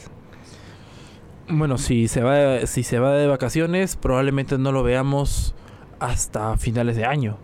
[1.47, 5.55] Bueno, si se va si se va de vacaciones, probablemente no lo veamos
[5.99, 7.37] hasta finales de año.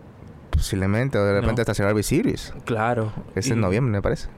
[0.51, 1.61] Posiblemente, o de repente No.
[1.63, 2.53] hasta Survivor Series.
[2.65, 3.11] Claro.
[3.35, 4.29] Es Y- en noviembre, me parece.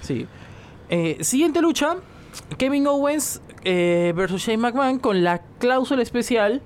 [0.00, 0.26] Sí.
[0.88, 1.96] Eh, siguiente lucha:
[2.58, 6.62] Kevin Owens eh, versus Shane McMahon con la cláusula especial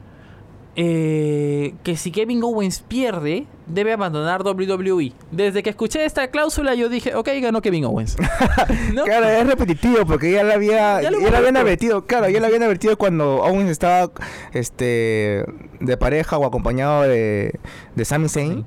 [0.76, 5.12] eh, que si Kevin Owens pierde, debe abandonar WWE.
[5.30, 8.16] Desde que escuché esta cláusula, yo dije, ok, ganó Kevin Owens.
[8.94, 9.04] ¿No?
[9.04, 12.46] Claro, es repetitivo porque ya la había, Ya ya la habían advertido, claro, ya la
[12.46, 14.10] habían advertido cuando Owens estaba
[14.52, 15.44] este
[15.80, 17.58] de pareja o acompañado de,
[17.94, 18.64] de Sami Zayn, Sí.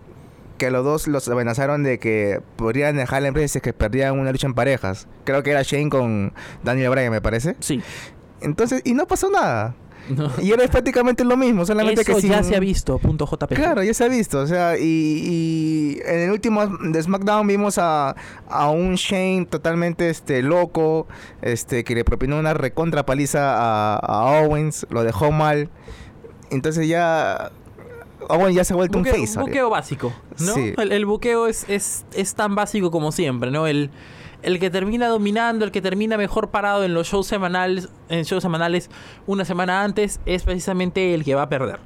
[0.57, 4.17] que los dos los amenazaron de que podrían dejar la empresa si es que perdían
[4.19, 5.07] una lucha en parejas.
[5.23, 7.55] Creo que era Shane con Daniel Bryan, me parece.
[7.59, 7.81] Sí.
[8.41, 9.73] Entonces, y no pasó nada.
[10.09, 10.29] No.
[10.41, 13.53] Y era prácticamente lo mismo, solamente Eso que ya sin- se ha visto, punto JP.
[13.55, 17.77] Claro, ya se ha visto, o sea, y, y en el último de SmackDown vimos
[17.77, 18.15] a,
[18.49, 21.07] a un Shane totalmente este loco,
[21.41, 25.69] este que le propinó una recontra paliza a, a Owens, lo dejó mal.
[26.51, 27.51] Entonces ya
[28.29, 29.39] Owens ya se ha vuelto Buqueo, un face.
[29.39, 29.49] ahora.
[29.51, 30.53] buqueo básico, ¿no?
[30.53, 30.73] Sí.
[30.77, 33.67] El, el buqueo es, es, es tan básico como siempre, ¿no?
[33.67, 33.89] El,
[34.43, 38.43] el que termina dominando, el que termina mejor parado en los shows semanales, en shows
[38.43, 38.89] semanales
[39.25, 41.79] una semana antes, es precisamente el que va a perder.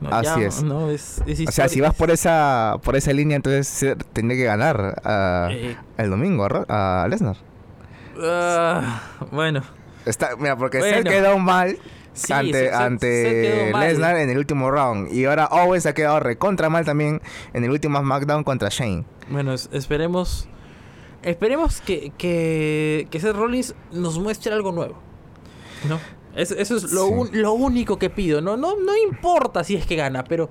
[0.00, 0.08] ¿no?
[0.10, 0.62] Así es.
[0.64, 0.90] ¿no?
[0.90, 5.00] Es, es O sea, si vas por esa por esa línea, entonces tendría que ganar
[5.04, 7.36] a- Eh, el domingo a, a Lesnar.
[8.20, 9.62] ah, bueno,
[10.04, 10.96] Está, mira, porque Bueno.
[10.96, 11.78] se quedó mal
[12.14, 13.72] Sí, ante, se- ante.
[13.78, 15.12] Lesnar en el último round.
[15.14, 17.22] Y ahora Owens ha quedado recontra mal también
[17.54, 19.04] en el último SmackDown contra Shane.
[19.30, 20.48] bueno, es- esperemos,
[21.22, 24.96] esperemos que, que, que Seth Rollins nos muestre algo nuevo,
[25.88, 25.98] ¿no?
[26.34, 27.12] Es- eso es lo, Sí.
[27.14, 28.40] un- lo único que pido.
[28.40, 30.48] No, no, no importa si es que gana, pero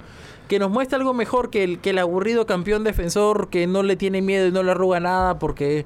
[0.48, 3.96] que nos muestre algo mejor que el, que el aburrido campeón defensor que no le
[3.96, 5.86] tiene miedo y no le arruga nada porque...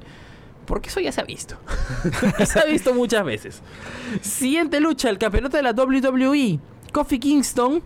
[0.65, 1.58] Porque eso ya se ha visto.
[2.45, 3.62] se ha visto muchas veces.
[4.21, 6.60] Siguiente lucha, el campeonato de la WWE.
[6.91, 7.84] Kofi Kingston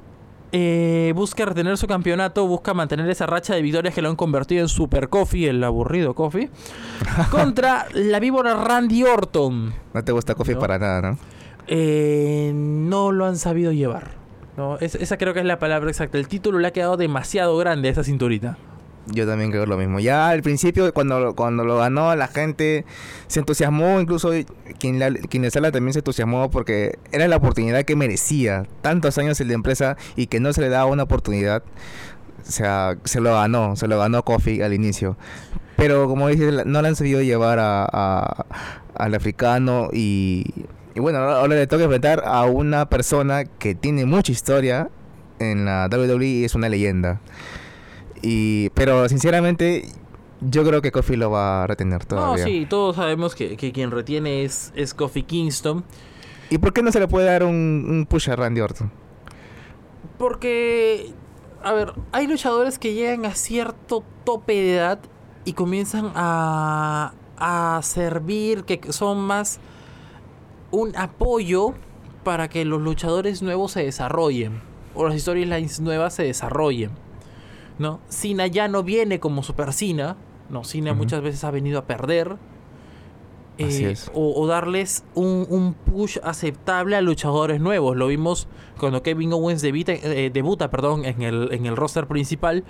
[0.52, 4.62] eh, busca retener su campeonato, busca mantener esa racha de victorias que lo han convertido
[4.62, 6.50] en Super Coffee, el aburrido Coffee,
[7.32, 9.74] contra la víbora Randy Orton.
[9.94, 10.62] No te gusta Coffee No.
[10.62, 11.18] para nada, ¿no?
[11.68, 14.18] Eh, no lo han sabido llevar.
[14.58, 14.78] ¿no?
[14.80, 16.18] Es- esa creo que es la palabra exacta.
[16.18, 18.58] El título le ha quedado demasiado grande a esa cinturita.
[19.12, 20.00] Yo también creo lo mismo.
[20.00, 22.86] Ya al principio, cuando, cuando lo ganó, la gente
[23.28, 24.00] se entusiasmó.
[24.00, 24.32] Incluso
[24.80, 28.66] quien, la- quien les habla también se entusiasmó porque era la oportunidad que merecía.
[28.82, 31.64] Tantos años en la empresa y que no se le daba una oportunidad.
[32.48, 33.76] O sea, se lo ganó.
[33.76, 35.18] Se lo ganó Kofi al inicio.
[35.76, 38.46] Pero como dices, no le han sabido llevar a, a-
[38.96, 39.90] al africano.
[39.94, 40.46] Y,
[40.94, 44.90] y bueno, ahora le toca enfrentar a una persona que tiene mucha historia
[45.40, 47.22] en la WWE y es una leyenda.
[48.22, 49.86] Y, pero sinceramente,
[50.42, 52.44] yo creo que Kofi lo va a retener No, todavía.
[52.46, 55.84] sí, todos sabemos que, que quien retiene es, es Kofi Kingston.
[56.50, 58.92] ¿Y por qué no se le puede dar un, un push a Randy Orton?
[60.18, 61.14] Porque,
[61.64, 65.00] a ver, hay luchadores que llegan a cierto tope de edad
[65.46, 69.60] y comienzan a, a servir, que son más
[70.72, 71.74] un apoyo
[72.24, 74.62] para que los luchadores nuevos se desarrollen.
[74.94, 76.92] O las storylines nuevas se desarrollen.
[77.80, 78.00] ¿No?
[78.10, 80.16] Cena ya no viene como Super Cena.
[80.50, 80.98] No, Ujú.
[80.98, 82.38] muchas veces ha venido a perder.
[83.58, 84.12] Así Eh, es.
[84.14, 87.96] O, o darles un, un push aceptable a luchadores nuevos.
[87.98, 88.48] Lo vimos
[88.80, 92.64] cuando Kevin Owens debita- eh, debuta perdón, en, el, en el roster principal.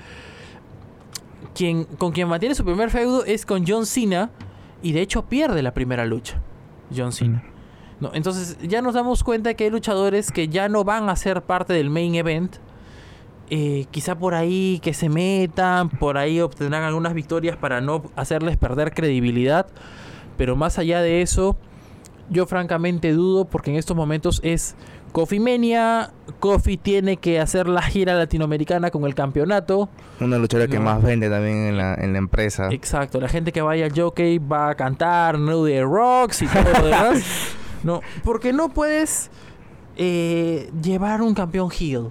[1.56, 4.32] Quien, con quien mantiene su primer feudo es con John Cena.
[4.82, 6.42] Y de hecho pierde la primera lucha.
[6.96, 7.44] John Cena.
[8.00, 11.42] No, entonces ya nos damos cuenta que hay luchadores que ya no van a ser
[11.44, 12.56] parte del main event.
[13.52, 18.58] Eh, quizá por ahí que se metan, por ahí obtendrán algunas victorias para no hacerles
[18.58, 19.66] perder credibilidad.
[20.38, 21.58] Pero más allá de eso,
[22.30, 24.76] yo francamente dudo porque en estos momentos es
[25.12, 26.12] Coffee Mania.
[26.40, 29.90] Coffee tiene que hacer la gira latinoamericana con el campeonato.
[30.22, 30.86] Una luchadora que No.
[30.86, 32.68] más vende también en la, en la empresa.
[32.72, 36.86] Exacto, la gente que vaya al jockey va a cantar de Rocks y todo lo
[36.86, 37.24] demás.
[37.82, 39.32] No, porque no puedes
[39.96, 42.10] eh, llevar un campeón heel.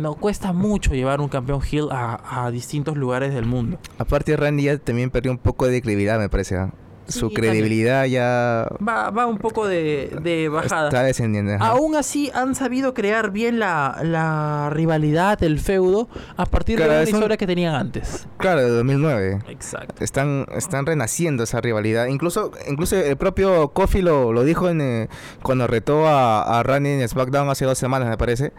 [0.00, 3.78] No, cuesta mucho llevar un campeón heel a, a distintos lugares del mundo.
[3.98, 6.56] Aparte, Randy ya también perdió un poco de credibilidad, me parece.
[6.56, 6.70] ¿ah?
[7.08, 10.86] Su Sí, credibilidad ya Va, va un poco de, de bajada.
[10.90, 11.54] está descendiendo.
[11.54, 11.66] ajá.
[11.70, 16.98] Aún así han sabido crear bien la, la rivalidad, el feudo, a partir Claro, de
[16.98, 18.28] la un- historia que tenían antes.
[18.36, 19.40] Claro, de 2009.
[19.48, 20.04] Exacto.
[20.04, 22.06] Están, están renaciendo esa rivalidad.
[22.06, 25.08] Incluso, incluso el propio Kofi lo, lo dijo en, eh,
[25.42, 28.52] cuando retó a, a Randy en SmackDown hace dos semanas, me parece.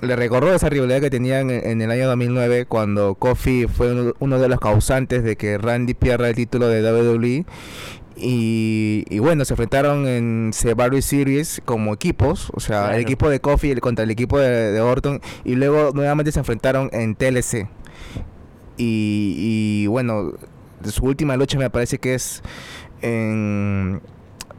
[0.00, 4.14] Le recordó esa rivalidad que tenían en, en el año 2009 cuando Kofi fue uno,
[4.18, 7.44] uno de los causantes de que Randy pierda el título de WWE.
[8.16, 13.40] Y, y bueno, se enfrentaron en Survivor Series como equipos, o sea, el equipo de
[13.40, 17.68] Kofi contra el equipo de, de Orton, y luego nuevamente se enfrentaron en TLC.
[18.76, 20.32] Y, y bueno,
[20.84, 22.42] su última lucha me parece que es
[23.00, 24.02] en,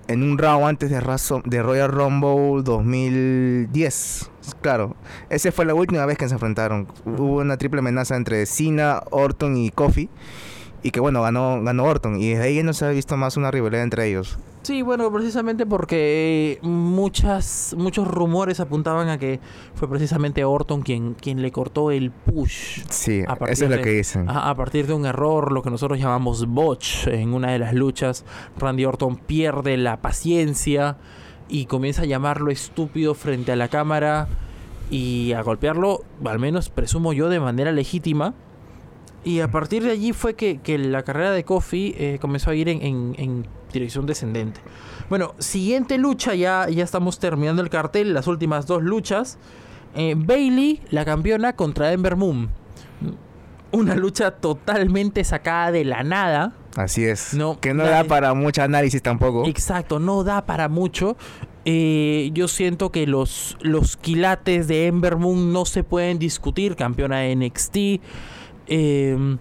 [0.08, 4.31] en un round antes de, Razo- de Royal Rumble 2010.
[4.62, 4.96] Claro,
[5.30, 6.88] esa fue la última vez que se enfrentaron.
[7.06, 10.10] Hubo una triple amenaza entre Cena, Orton y Kofi.
[10.84, 12.20] Y que bueno, ganó, ganó Orton.
[12.20, 14.40] Y desde ahí no se ha visto más una rivalidad entre ellos.
[14.64, 19.40] Sí, bueno, precisamente porque muchas, muchos rumores apuntaban a que
[19.74, 22.84] fue precisamente Orton quien, quien le cortó el push.
[22.90, 24.30] Sí, eso es lo que dicen.
[24.30, 27.74] A, a partir de un error, lo que nosotros llamamos botch, en una de las
[27.74, 28.24] luchas,
[28.58, 30.98] Randy Orton pierde la paciencia
[31.52, 34.28] y comienza a llamarlo estúpido frente a la cámara
[34.90, 38.34] y a golpearlo, al menos presumo yo, de manera legítima.
[39.24, 42.56] Y a partir de allí fue que, que la carrera de Kofi eh, comenzó a
[42.56, 44.60] ir en, en- dirección descendente.
[45.10, 49.38] Bueno, siguiente lucha, ya, ya estamos terminando el cartel, las últimas dos luchas.
[49.96, 52.50] Eh, Bailey, la campeona, contra Ember Moon.
[53.72, 56.54] Una lucha totalmente sacada de la nada.
[56.76, 57.34] Así es.
[57.34, 59.46] No, que no da para mucho análisis tampoco.
[59.48, 61.18] Exacto, no da para mucho.
[61.66, 66.76] Eh, yo siento que los, los quilates de Ember Moon no se pueden discutir.
[66.76, 67.76] Campeona de NXT.
[68.68, 69.38] Eh,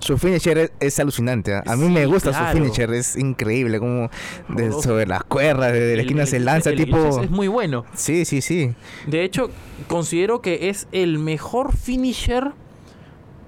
[0.00, 1.54] Su finisher es, es alucinante.
[1.54, 1.62] ¿ah?
[1.66, 2.50] A mí me gusta claro.
[2.58, 3.78] su finisher, es increíble.
[3.78, 4.10] Como
[4.48, 4.82] de- Oh.
[4.82, 6.98] sobre las cuerdas, desde la esquina el- se lanza, el- tipo.
[7.06, 7.84] Es, es muy bueno.
[7.94, 8.72] Sí, sí, sí.
[9.06, 9.50] De hecho,
[9.86, 12.50] considero que es el mejor finisher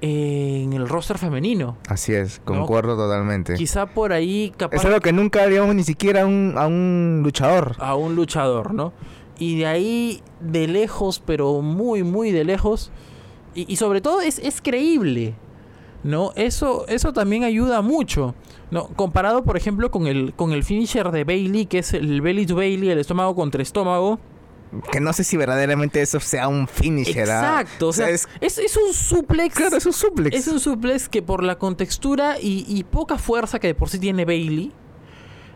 [0.04, 1.78] en el roster femenino.
[1.88, 3.54] Así es, concuerdo totalmente.
[3.54, 7.20] Quizá por ahí capaz Es algo que nunca haríamos ni siquiera a un, a un
[7.22, 7.74] luchador.
[7.78, 8.92] a un luchador, ¿no?
[9.38, 12.90] Y de ahí, de lejos, pero muy, muy de lejos.
[13.54, 15.34] Y, y sobre todo es, es creíble,
[16.02, 16.32] ¿no?
[16.36, 18.34] Eso, eso también ayuda mucho,
[18.70, 18.88] ¿no?
[18.88, 22.56] Comparado, por ejemplo, con el, con el finisher de Bailey, que es el belly to
[22.56, 24.18] Bailey, el estómago contra estómago.
[24.90, 27.30] Que no sé si verdaderamente eso sea un finisher.
[27.30, 27.60] ¿ah?
[27.60, 29.54] Exacto, o sea, es, es, es un suplex.
[29.54, 30.36] claro, es un suplex.
[30.36, 33.98] Es un suplex que por la contextura y, y poca fuerza que de por sí
[33.98, 34.72] tiene Bailey,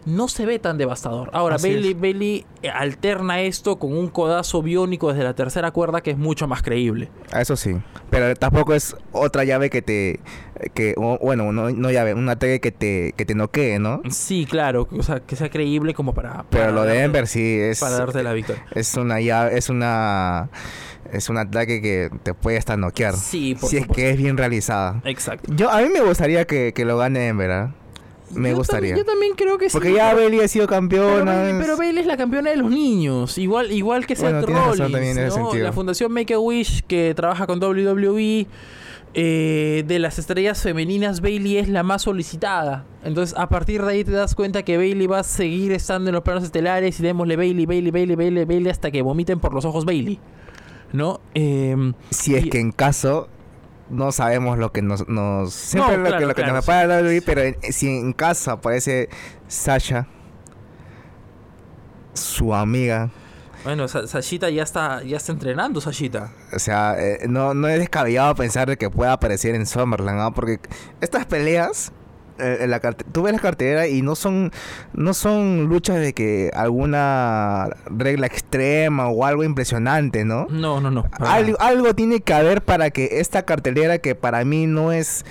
[0.06, 1.30] no se ve tan devastador.
[1.32, 2.00] Ahora, Así Bailey, es.
[2.00, 6.46] Bailey eh, alterna esto con un codazo biónico desde la tercera cuerda que es mucho
[6.48, 7.10] más creíble.
[7.36, 7.76] Eso sí.
[8.10, 10.20] Pero tampoco es otra llave que te.
[10.74, 14.02] que Bueno, no, no llave, un ataque que te, que te noquee, ¿no?
[14.10, 16.44] Sí, claro, o sea, que sea creíble como para...
[16.50, 17.80] Pero lo de Ember sí es.
[17.80, 18.64] Para darte la victoria.
[18.74, 19.58] Es una llave.
[19.58, 20.50] Es una.
[21.12, 23.14] Es un ataque que te puede hasta noquear.
[23.14, 25.00] Sí, por si es que es bien realizada.
[25.04, 25.50] Exacto.
[25.54, 27.74] Yo, a mí me gustaría que, que lo gane Ember, ¿ah?
[28.34, 28.96] Me Yo gustaría.
[28.96, 29.94] yo también creo que Porque sí.
[29.94, 31.48] ya pero- Bailey ha sido campeona.
[31.58, 34.64] Pero es- Bailey es la campeona de los niños, igual igual que Seth Bueno, razón
[34.78, 35.44] Rollins, también en ese ¿no?
[35.46, 35.64] sentido.
[35.64, 38.46] La Fundación Make a Wish que trabaja con WWE
[39.14, 42.84] eh, de las estrellas femeninas Bailey es la más solicitada.
[43.02, 46.14] Entonces, a partir de ahí te das cuenta que Bailey va a seguir estando en
[46.14, 49.64] los planos estelares y démosle Bailey, Bailey, Bailey, Bailey, Bailey hasta que vomiten por los
[49.64, 50.18] ojos Bailey.
[50.92, 51.20] ¿No?
[51.34, 53.28] Em, Si es y- que en caso
[53.90, 56.64] no sabemos lo que nos, nos siempre No, lo, claro, que, lo que claro, nos
[56.64, 56.70] sí.
[56.70, 59.08] para la WWE, pero en- si en caso aparece
[59.46, 60.06] Sasha
[62.14, 63.10] su amiga
[63.64, 66.32] bueno, Sa- Sashita ya está ya está entrenando Sashita.
[66.52, 70.30] o sea eh, no, no es descabellado pensar de que pueda aparecer en Summerland ¿ah?
[70.30, 70.60] porque
[71.00, 71.92] estas peleas
[72.38, 74.50] en la tú ves la cartelera y no son
[74.92, 81.04] no son luchas de que alguna regla extrema o algo impresionante no No, no, no.
[81.20, 85.24] algo, tiene que haber para que esta cartelera que para mí no es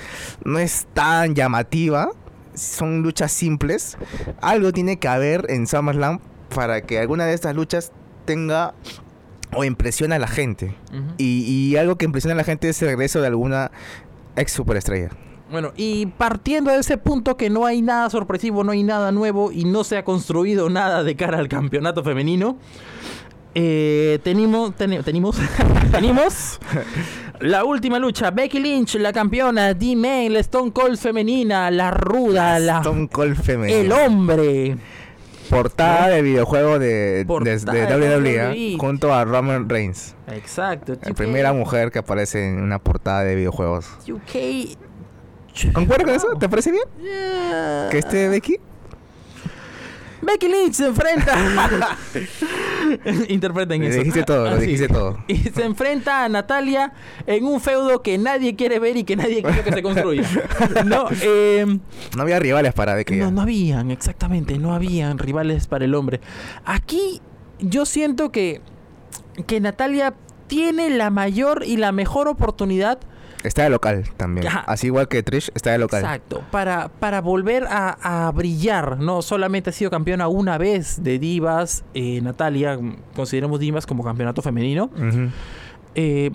[0.44, 2.10] no es tan llamativa,
[2.54, 3.98] son luchas simples,
[4.42, 6.20] algo tiene que haber en SummerSlam
[6.54, 7.92] para que alguna de estas luchas
[8.26, 8.74] tenga
[9.54, 10.76] o impresione a la gente.
[11.18, 13.72] Y, y algo que impresiona a la gente es el regreso de alguna
[14.36, 15.10] ex superestrella.
[15.50, 19.52] Bueno, y partiendo de ese punto que no hay nada sorpresivo, no hay nada nuevo
[19.52, 22.58] y no se ha construido nada de cara al campeonato femenino,
[23.56, 25.38] eh, tenemos, tenemos,
[25.92, 26.60] tenemos
[27.40, 28.30] la última lucha.
[28.32, 33.80] Becky Lynch, la campeona, D-Main, la Stone Cold femenina, la ruda, la, Stone Cold femenino.
[33.80, 34.78] el hombre.
[35.50, 38.78] Portada de videojuego de, de, Portada de de WWE WWE.
[38.78, 40.14] junto a Roman Reigns.
[40.28, 40.98] Exacto.
[41.02, 43.88] La primera mujer que aparece en una portada de videojuegos.
[44.10, 44.78] UK.
[45.74, 46.28] ¿Concuerdas con eso?
[46.40, 46.84] ¿Te parece bien?
[47.02, 47.88] Yeah.
[47.92, 48.58] ¿Que esté Becky?
[50.22, 51.36] Becky Lynch se enfrenta.
[53.30, 53.98] Interpreten Lo eso.
[54.00, 55.18] dijiste todo, lo dijiste todo.
[55.28, 56.92] Y se enfrenta a Natalia
[57.26, 60.24] en un feudo que nadie quiere ver y que nadie quiere que se construya.
[60.86, 61.66] No, eh,
[62.16, 63.16] No había rivales para Becky.
[63.18, 66.20] no, no habían, exactamente, no habían rivales para el hombre.
[66.66, 67.22] Aquí
[67.60, 68.62] yo siento que,
[69.46, 70.14] que Natalia
[70.48, 73.00] tiene la mayor y la mejor oportunidad
[73.48, 74.46] Está de local también.
[74.48, 74.60] Ajá.
[74.68, 76.02] Así igual que Trish, está de local.
[76.02, 81.18] Exacto, para, para volver a, a brillar, no solamente ha sido campeona una vez de
[81.18, 85.30] divas, eh, Natalia, mm, consideremos divas como campeonato femenino, Ujú.
[85.96, 86.32] eh,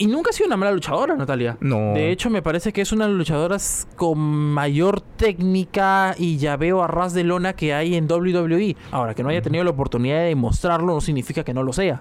[0.00, 1.58] y nunca ha sido una mala luchadora, Natalia.
[1.60, 1.92] No.
[1.92, 6.82] De hecho, me parece que es una de las luchadoras con mayor técnica y llaveo
[6.82, 8.76] a ras de lona que hay en WWE.
[8.92, 12.00] Ahora, que no haya tenido la oportunidad de demostrarlo no significa que no lo sea.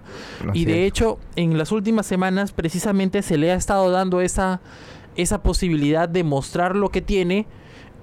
[0.53, 4.61] Y de hecho, en las últimas semanas precisamente se le ha estado dando esa,
[5.17, 7.47] esa posibilidad de mostrar lo que tiene.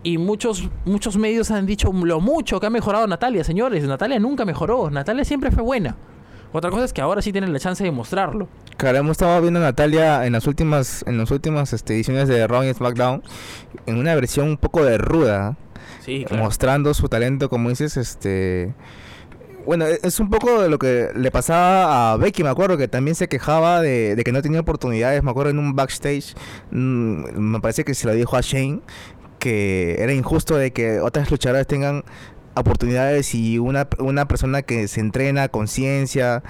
[0.02, 3.82] Y muchos, muchos medios han dicho lo mucho que ha mejorado Natalia, señores.
[3.85, 4.90] Natalia nunca mejoró.
[4.90, 5.96] Natalia siempre fue buena.
[6.52, 8.48] Otra cosa es que ahora sí tienen la chance de mostrarlo.
[8.77, 12.47] Claro, hemos estado viendo a Natalia en las últimas, en las últimas este, ediciones de
[12.47, 13.23] Raw y SmackDown
[13.87, 15.57] en una versión un poco de ruda,
[16.05, 18.75] Sí, mostrando su talento, como dices, este
[19.65, 22.87] bueno, e- es un poco de lo que le pasaba a Becky, me acuerdo que
[22.87, 26.35] también se quejaba de, de que no tenía oportunidades, me acuerdo en un backstage,
[26.71, 28.81] mm, me parece que se lo dijo a Shane,
[29.39, 32.05] que era injusto de que otras luchadoras tengan
[32.55, 36.43] oportunidades y una, una persona que se entrena a conciencia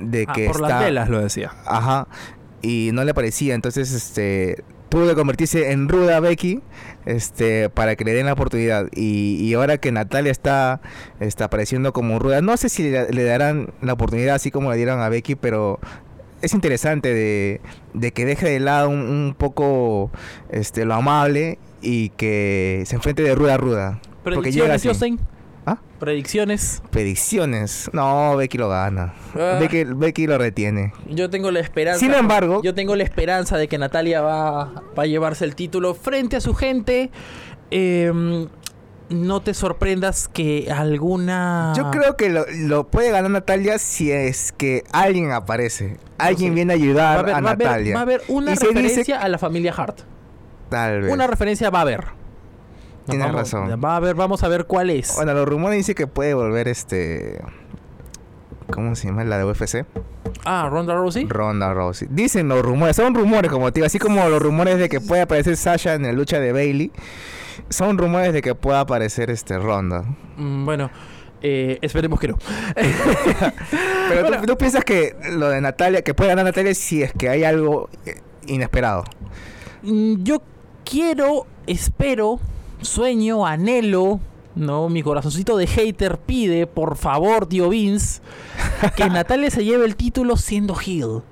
[0.00, 0.68] de Ah, que por está...
[0.68, 1.52] las velas lo decía.
[1.66, 2.08] Ajá.
[2.62, 3.54] Y no le parecía.
[3.54, 4.62] Entonces, este.
[4.88, 6.60] Tuvo que convertirse en ruda Becky.
[7.06, 7.70] Este.
[7.70, 8.88] Para que le den la oportunidad.
[8.94, 10.80] Y, y ahora que Natalia está.
[11.20, 12.40] Está apareciendo como ruda.
[12.40, 15.36] No sé si le, le darán la oportunidad así como le dieron a Becky.
[15.36, 15.78] Pero.
[16.42, 17.60] Es interesante de,
[17.92, 20.10] de que deje de lado un, un poco
[20.48, 24.00] este lo amable y que se enfrente de ruda a ruda.
[24.24, 24.88] Porque llega así.
[25.66, 25.78] ¿Ah?
[25.98, 26.82] Predicciones.
[26.90, 27.90] Predicciones.
[27.92, 29.14] No, Becky lo gana.
[29.38, 29.58] Ah.
[29.60, 30.92] Becky, Becky lo retiene.
[31.08, 32.00] Yo tengo la esperanza.
[32.00, 35.94] Sin embargo- yo tengo la esperanza de que Natalia va, va a llevarse el título
[35.94, 37.10] frente a su gente.
[37.70, 38.46] Eh,
[39.10, 41.72] no te sorprendas que alguna.
[41.76, 45.98] Yo creo que lo, lo puede ganar Natalia si es que alguien aparece.
[46.16, 46.54] Alguien sé.
[46.54, 47.94] viene a ayudar a haber, a va a haber- Natalia.
[47.94, 50.00] va a haber una Y se dice- referencia a la familia Hart.
[50.68, 51.12] Tal vez.
[51.12, 52.04] Una referencia va a haber.
[53.10, 53.80] Tienes Vamos- razón.
[53.84, 55.14] Va a haber, vamos a ver cuál es.
[55.16, 57.40] Bueno, los rumores dicen que puede volver este.
[58.72, 59.24] ¿Cómo se llama?
[59.24, 59.84] La de UFC.
[60.44, 61.26] Ah, Ronda Rousey.
[61.28, 62.08] Ronda Rousey.
[62.10, 65.22] Dicen los rumores, son rumores como te digo, así como los rumores de que puede
[65.22, 66.92] aparecer Sasha en la lucha de Bailey.
[67.68, 70.04] Son rumores de que pueda aparecer este Ronda.
[70.36, 70.90] Mm, bueno,
[71.42, 72.38] eh, esperemos que no.
[74.08, 74.40] Pero Bueno.
[74.40, 77.44] ¿tú, tú piensas que lo de Natalia, que puede ganar Natalia si es que hay
[77.44, 79.04] algo eh, inesperado.
[79.82, 80.42] Mm, Yo
[80.84, 82.38] quiero, espero,
[82.82, 84.20] sueño, anhelo,
[84.54, 84.88] ¿no?
[84.88, 88.20] Mi corazoncito de hater pide, por favor, tío Vince,
[88.96, 91.22] que Natalia se lleve el título siendo heel.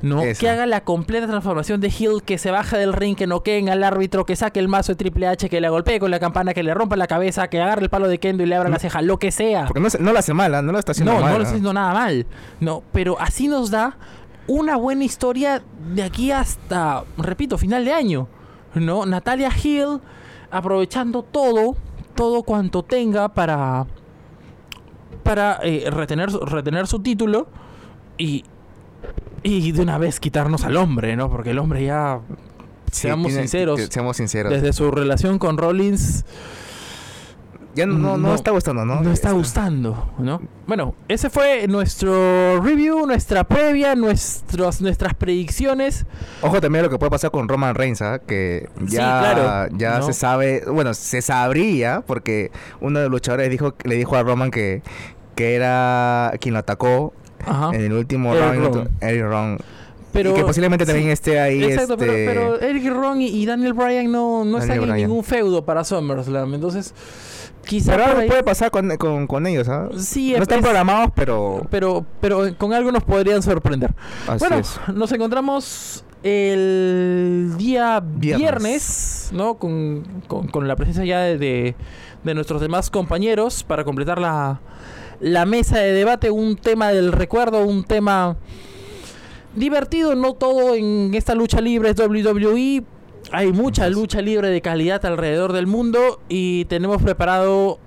[0.00, 0.22] ¿no?
[0.22, 0.40] Eso.
[0.40, 3.82] Que haga la completa transformación de heel, que se baje del ring, que noqueen al
[3.82, 6.62] árbitro, que saque el mazo de Triple H, que le golpee con la campana, que
[6.62, 9.02] le rompa la cabeza, que agarre el palo de Kendo y le abra la ceja,
[9.02, 9.66] lo que sea.
[9.66, 11.30] Porque no, no lo hace mala, no lo está haciendo No, mal.
[11.32, 12.26] no lo está haciendo nada mal.
[12.60, 13.96] No, pero así nos da
[14.46, 15.62] una buena historia
[15.92, 18.28] de aquí hasta, repito, final de año.
[18.74, 19.04] ¿No?
[19.04, 20.00] Natalia Hill
[20.50, 21.76] aprovechando todo,
[22.14, 23.86] todo cuanto tenga para
[25.22, 27.48] para eh, retener, su- retener su título
[28.16, 28.44] y,
[29.42, 31.28] y de una vez quitarnos al hombre, ¿no?
[31.30, 32.20] Porque el hombre ya,
[32.90, 34.50] Sí, seamos tiene- sinceros, que- seamos sinceros.
[34.52, 36.24] desde su relación con Rollins,
[37.78, 38.96] Ya no, no, está gustando, ¿no?
[38.96, 40.42] no está Está- gustando, ¿no?
[40.66, 46.04] Bueno, ese fue nuestro review, nuestra previa, nuestros, nuestras predicciones.
[46.42, 48.18] Ojo también a lo que puede pasar con Roman Reigns, ¿ah?
[48.18, 50.06] que Sí, ya, claro, ya ¿no?
[50.06, 52.50] se sabe, bueno, se sabría, porque
[52.80, 54.82] uno de los luchadores dijo, le dijo a Roman que,
[55.36, 57.12] que era quien lo atacó
[57.46, 57.70] Ajá.
[57.72, 58.90] en el último Eric round.
[59.00, 59.58] Eric Rowan.
[60.12, 61.62] Pero, y que posiblemente sí, también esté ahí.
[61.62, 65.22] Exacto, este, pero, pero Eric Ron y, Daniel Bryan no, no Daniel están en ningún
[65.22, 66.54] feudo para SummerSlam.
[66.54, 66.92] Entonces,
[67.68, 69.88] quizá pero algo ahí- puede pasar con, con, con ellos, ¿ah?
[69.96, 73.94] Sí, no es- están es- programados, pero pero, pero con algo nos podrían sorprender.
[74.26, 74.80] así bueno, es.
[74.94, 79.30] nos encontramos el día viernes, Viernes.
[79.32, 79.54] ¿no?
[79.58, 81.74] Con, con- con la presencia ya de, de-
[82.24, 84.60] de nuestros demás compañeros para completar la,
[85.20, 86.30] la mesa de debate.
[86.30, 88.36] Un tema del recuerdo, un tema
[89.54, 90.14] divertido.
[90.14, 92.82] No todo en esta lucha libre es WWE.
[93.32, 97.78] Hay mucha lucha libre de calidad alrededor del mundo y tenemos preparado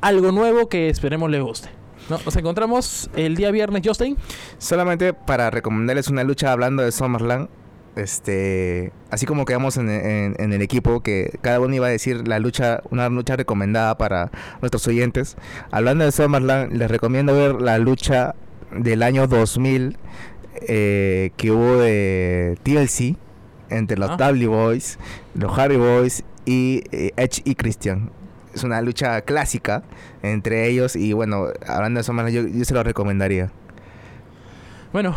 [0.00, 1.68] algo nuevo que esperemos les guste.
[2.08, 2.18] ¿no?
[2.24, 4.16] Nos encontramos el día viernes, Justin.
[4.58, 7.48] Solamente para recomendarles una lucha hablando de SummerSlam.
[7.94, 12.26] Este, así como quedamos en, en- en el equipo, que cada uno iba a decir
[12.26, 14.30] la lucha, una lucha recomendada para
[14.62, 15.36] nuestros oyentes.
[15.70, 18.34] Hablando de SummerSlam, les recomiendo ver la lucha
[18.74, 19.98] del año 2000
[20.66, 23.16] eh, que hubo de TLC
[23.76, 24.16] entre los Ah.
[24.16, 24.98] W Boys,
[25.34, 28.10] los Harry Boys y eh, Edge y Christian.
[28.54, 29.82] Es una lucha clásica
[30.22, 33.50] entre ellos y bueno, hablando de SummerSlam, yo, yo se lo recomendaría.
[34.92, 35.14] Bueno,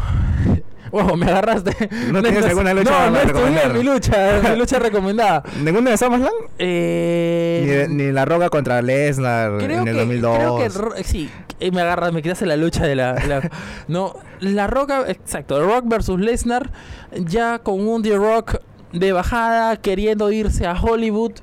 [1.03, 1.89] wow, me agarraste.
[2.11, 5.43] ¿No tienes alguna lucha No, no estudié mi lucha, mi lucha recomendada.
[5.63, 6.33] ¿Ninguna de SummerSlam?
[6.57, 10.73] Eh, Ni, ni La Roca contra Lesnar creo en el que, 2002.
[10.73, 11.29] creo que sí,
[11.59, 13.49] eh, me agarras, me quitaste la lucha de la, la-
[13.87, 16.71] no, la Roca, exacto, Rock versus Lesnar,
[17.17, 18.57] ya con un The Rock
[18.91, 21.33] de bajada queriendo irse a Hollywood,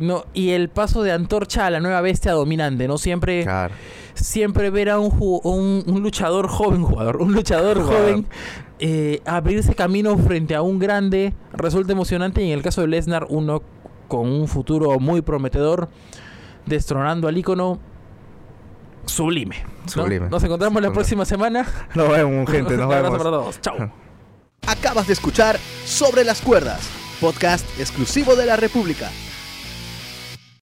[0.00, 3.74] no, y el paso de antorcha a la nueva bestia dominante, no siempre Claro.
[4.14, 5.12] siempre ver a un,
[5.42, 8.24] un, un luchador joven, jugador, un luchador joven
[8.80, 13.26] eh, abrirse camino frente a un grande resulta emocionante y en el caso de Lesnar
[13.28, 13.62] uno
[14.06, 15.88] con un futuro muy prometedor
[16.66, 17.78] destronando al ícono
[19.06, 19.56] sublime.
[19.84, 19.90] ¿no?
[19.90, 20.28] Sublime.
[20.28, 21.66] Nos encontramos la próxima semana.
[21.94, 22.76] Nos vemos, gente.
[22.76, 23.60] Nos Un abrazo para todos.
[23.60, 23.92] Chao.
[24.66, 26.88] Acabas de escuchar Sobre las Cuerdas,
[27.20, 29.08] podcast exclusivo de la República.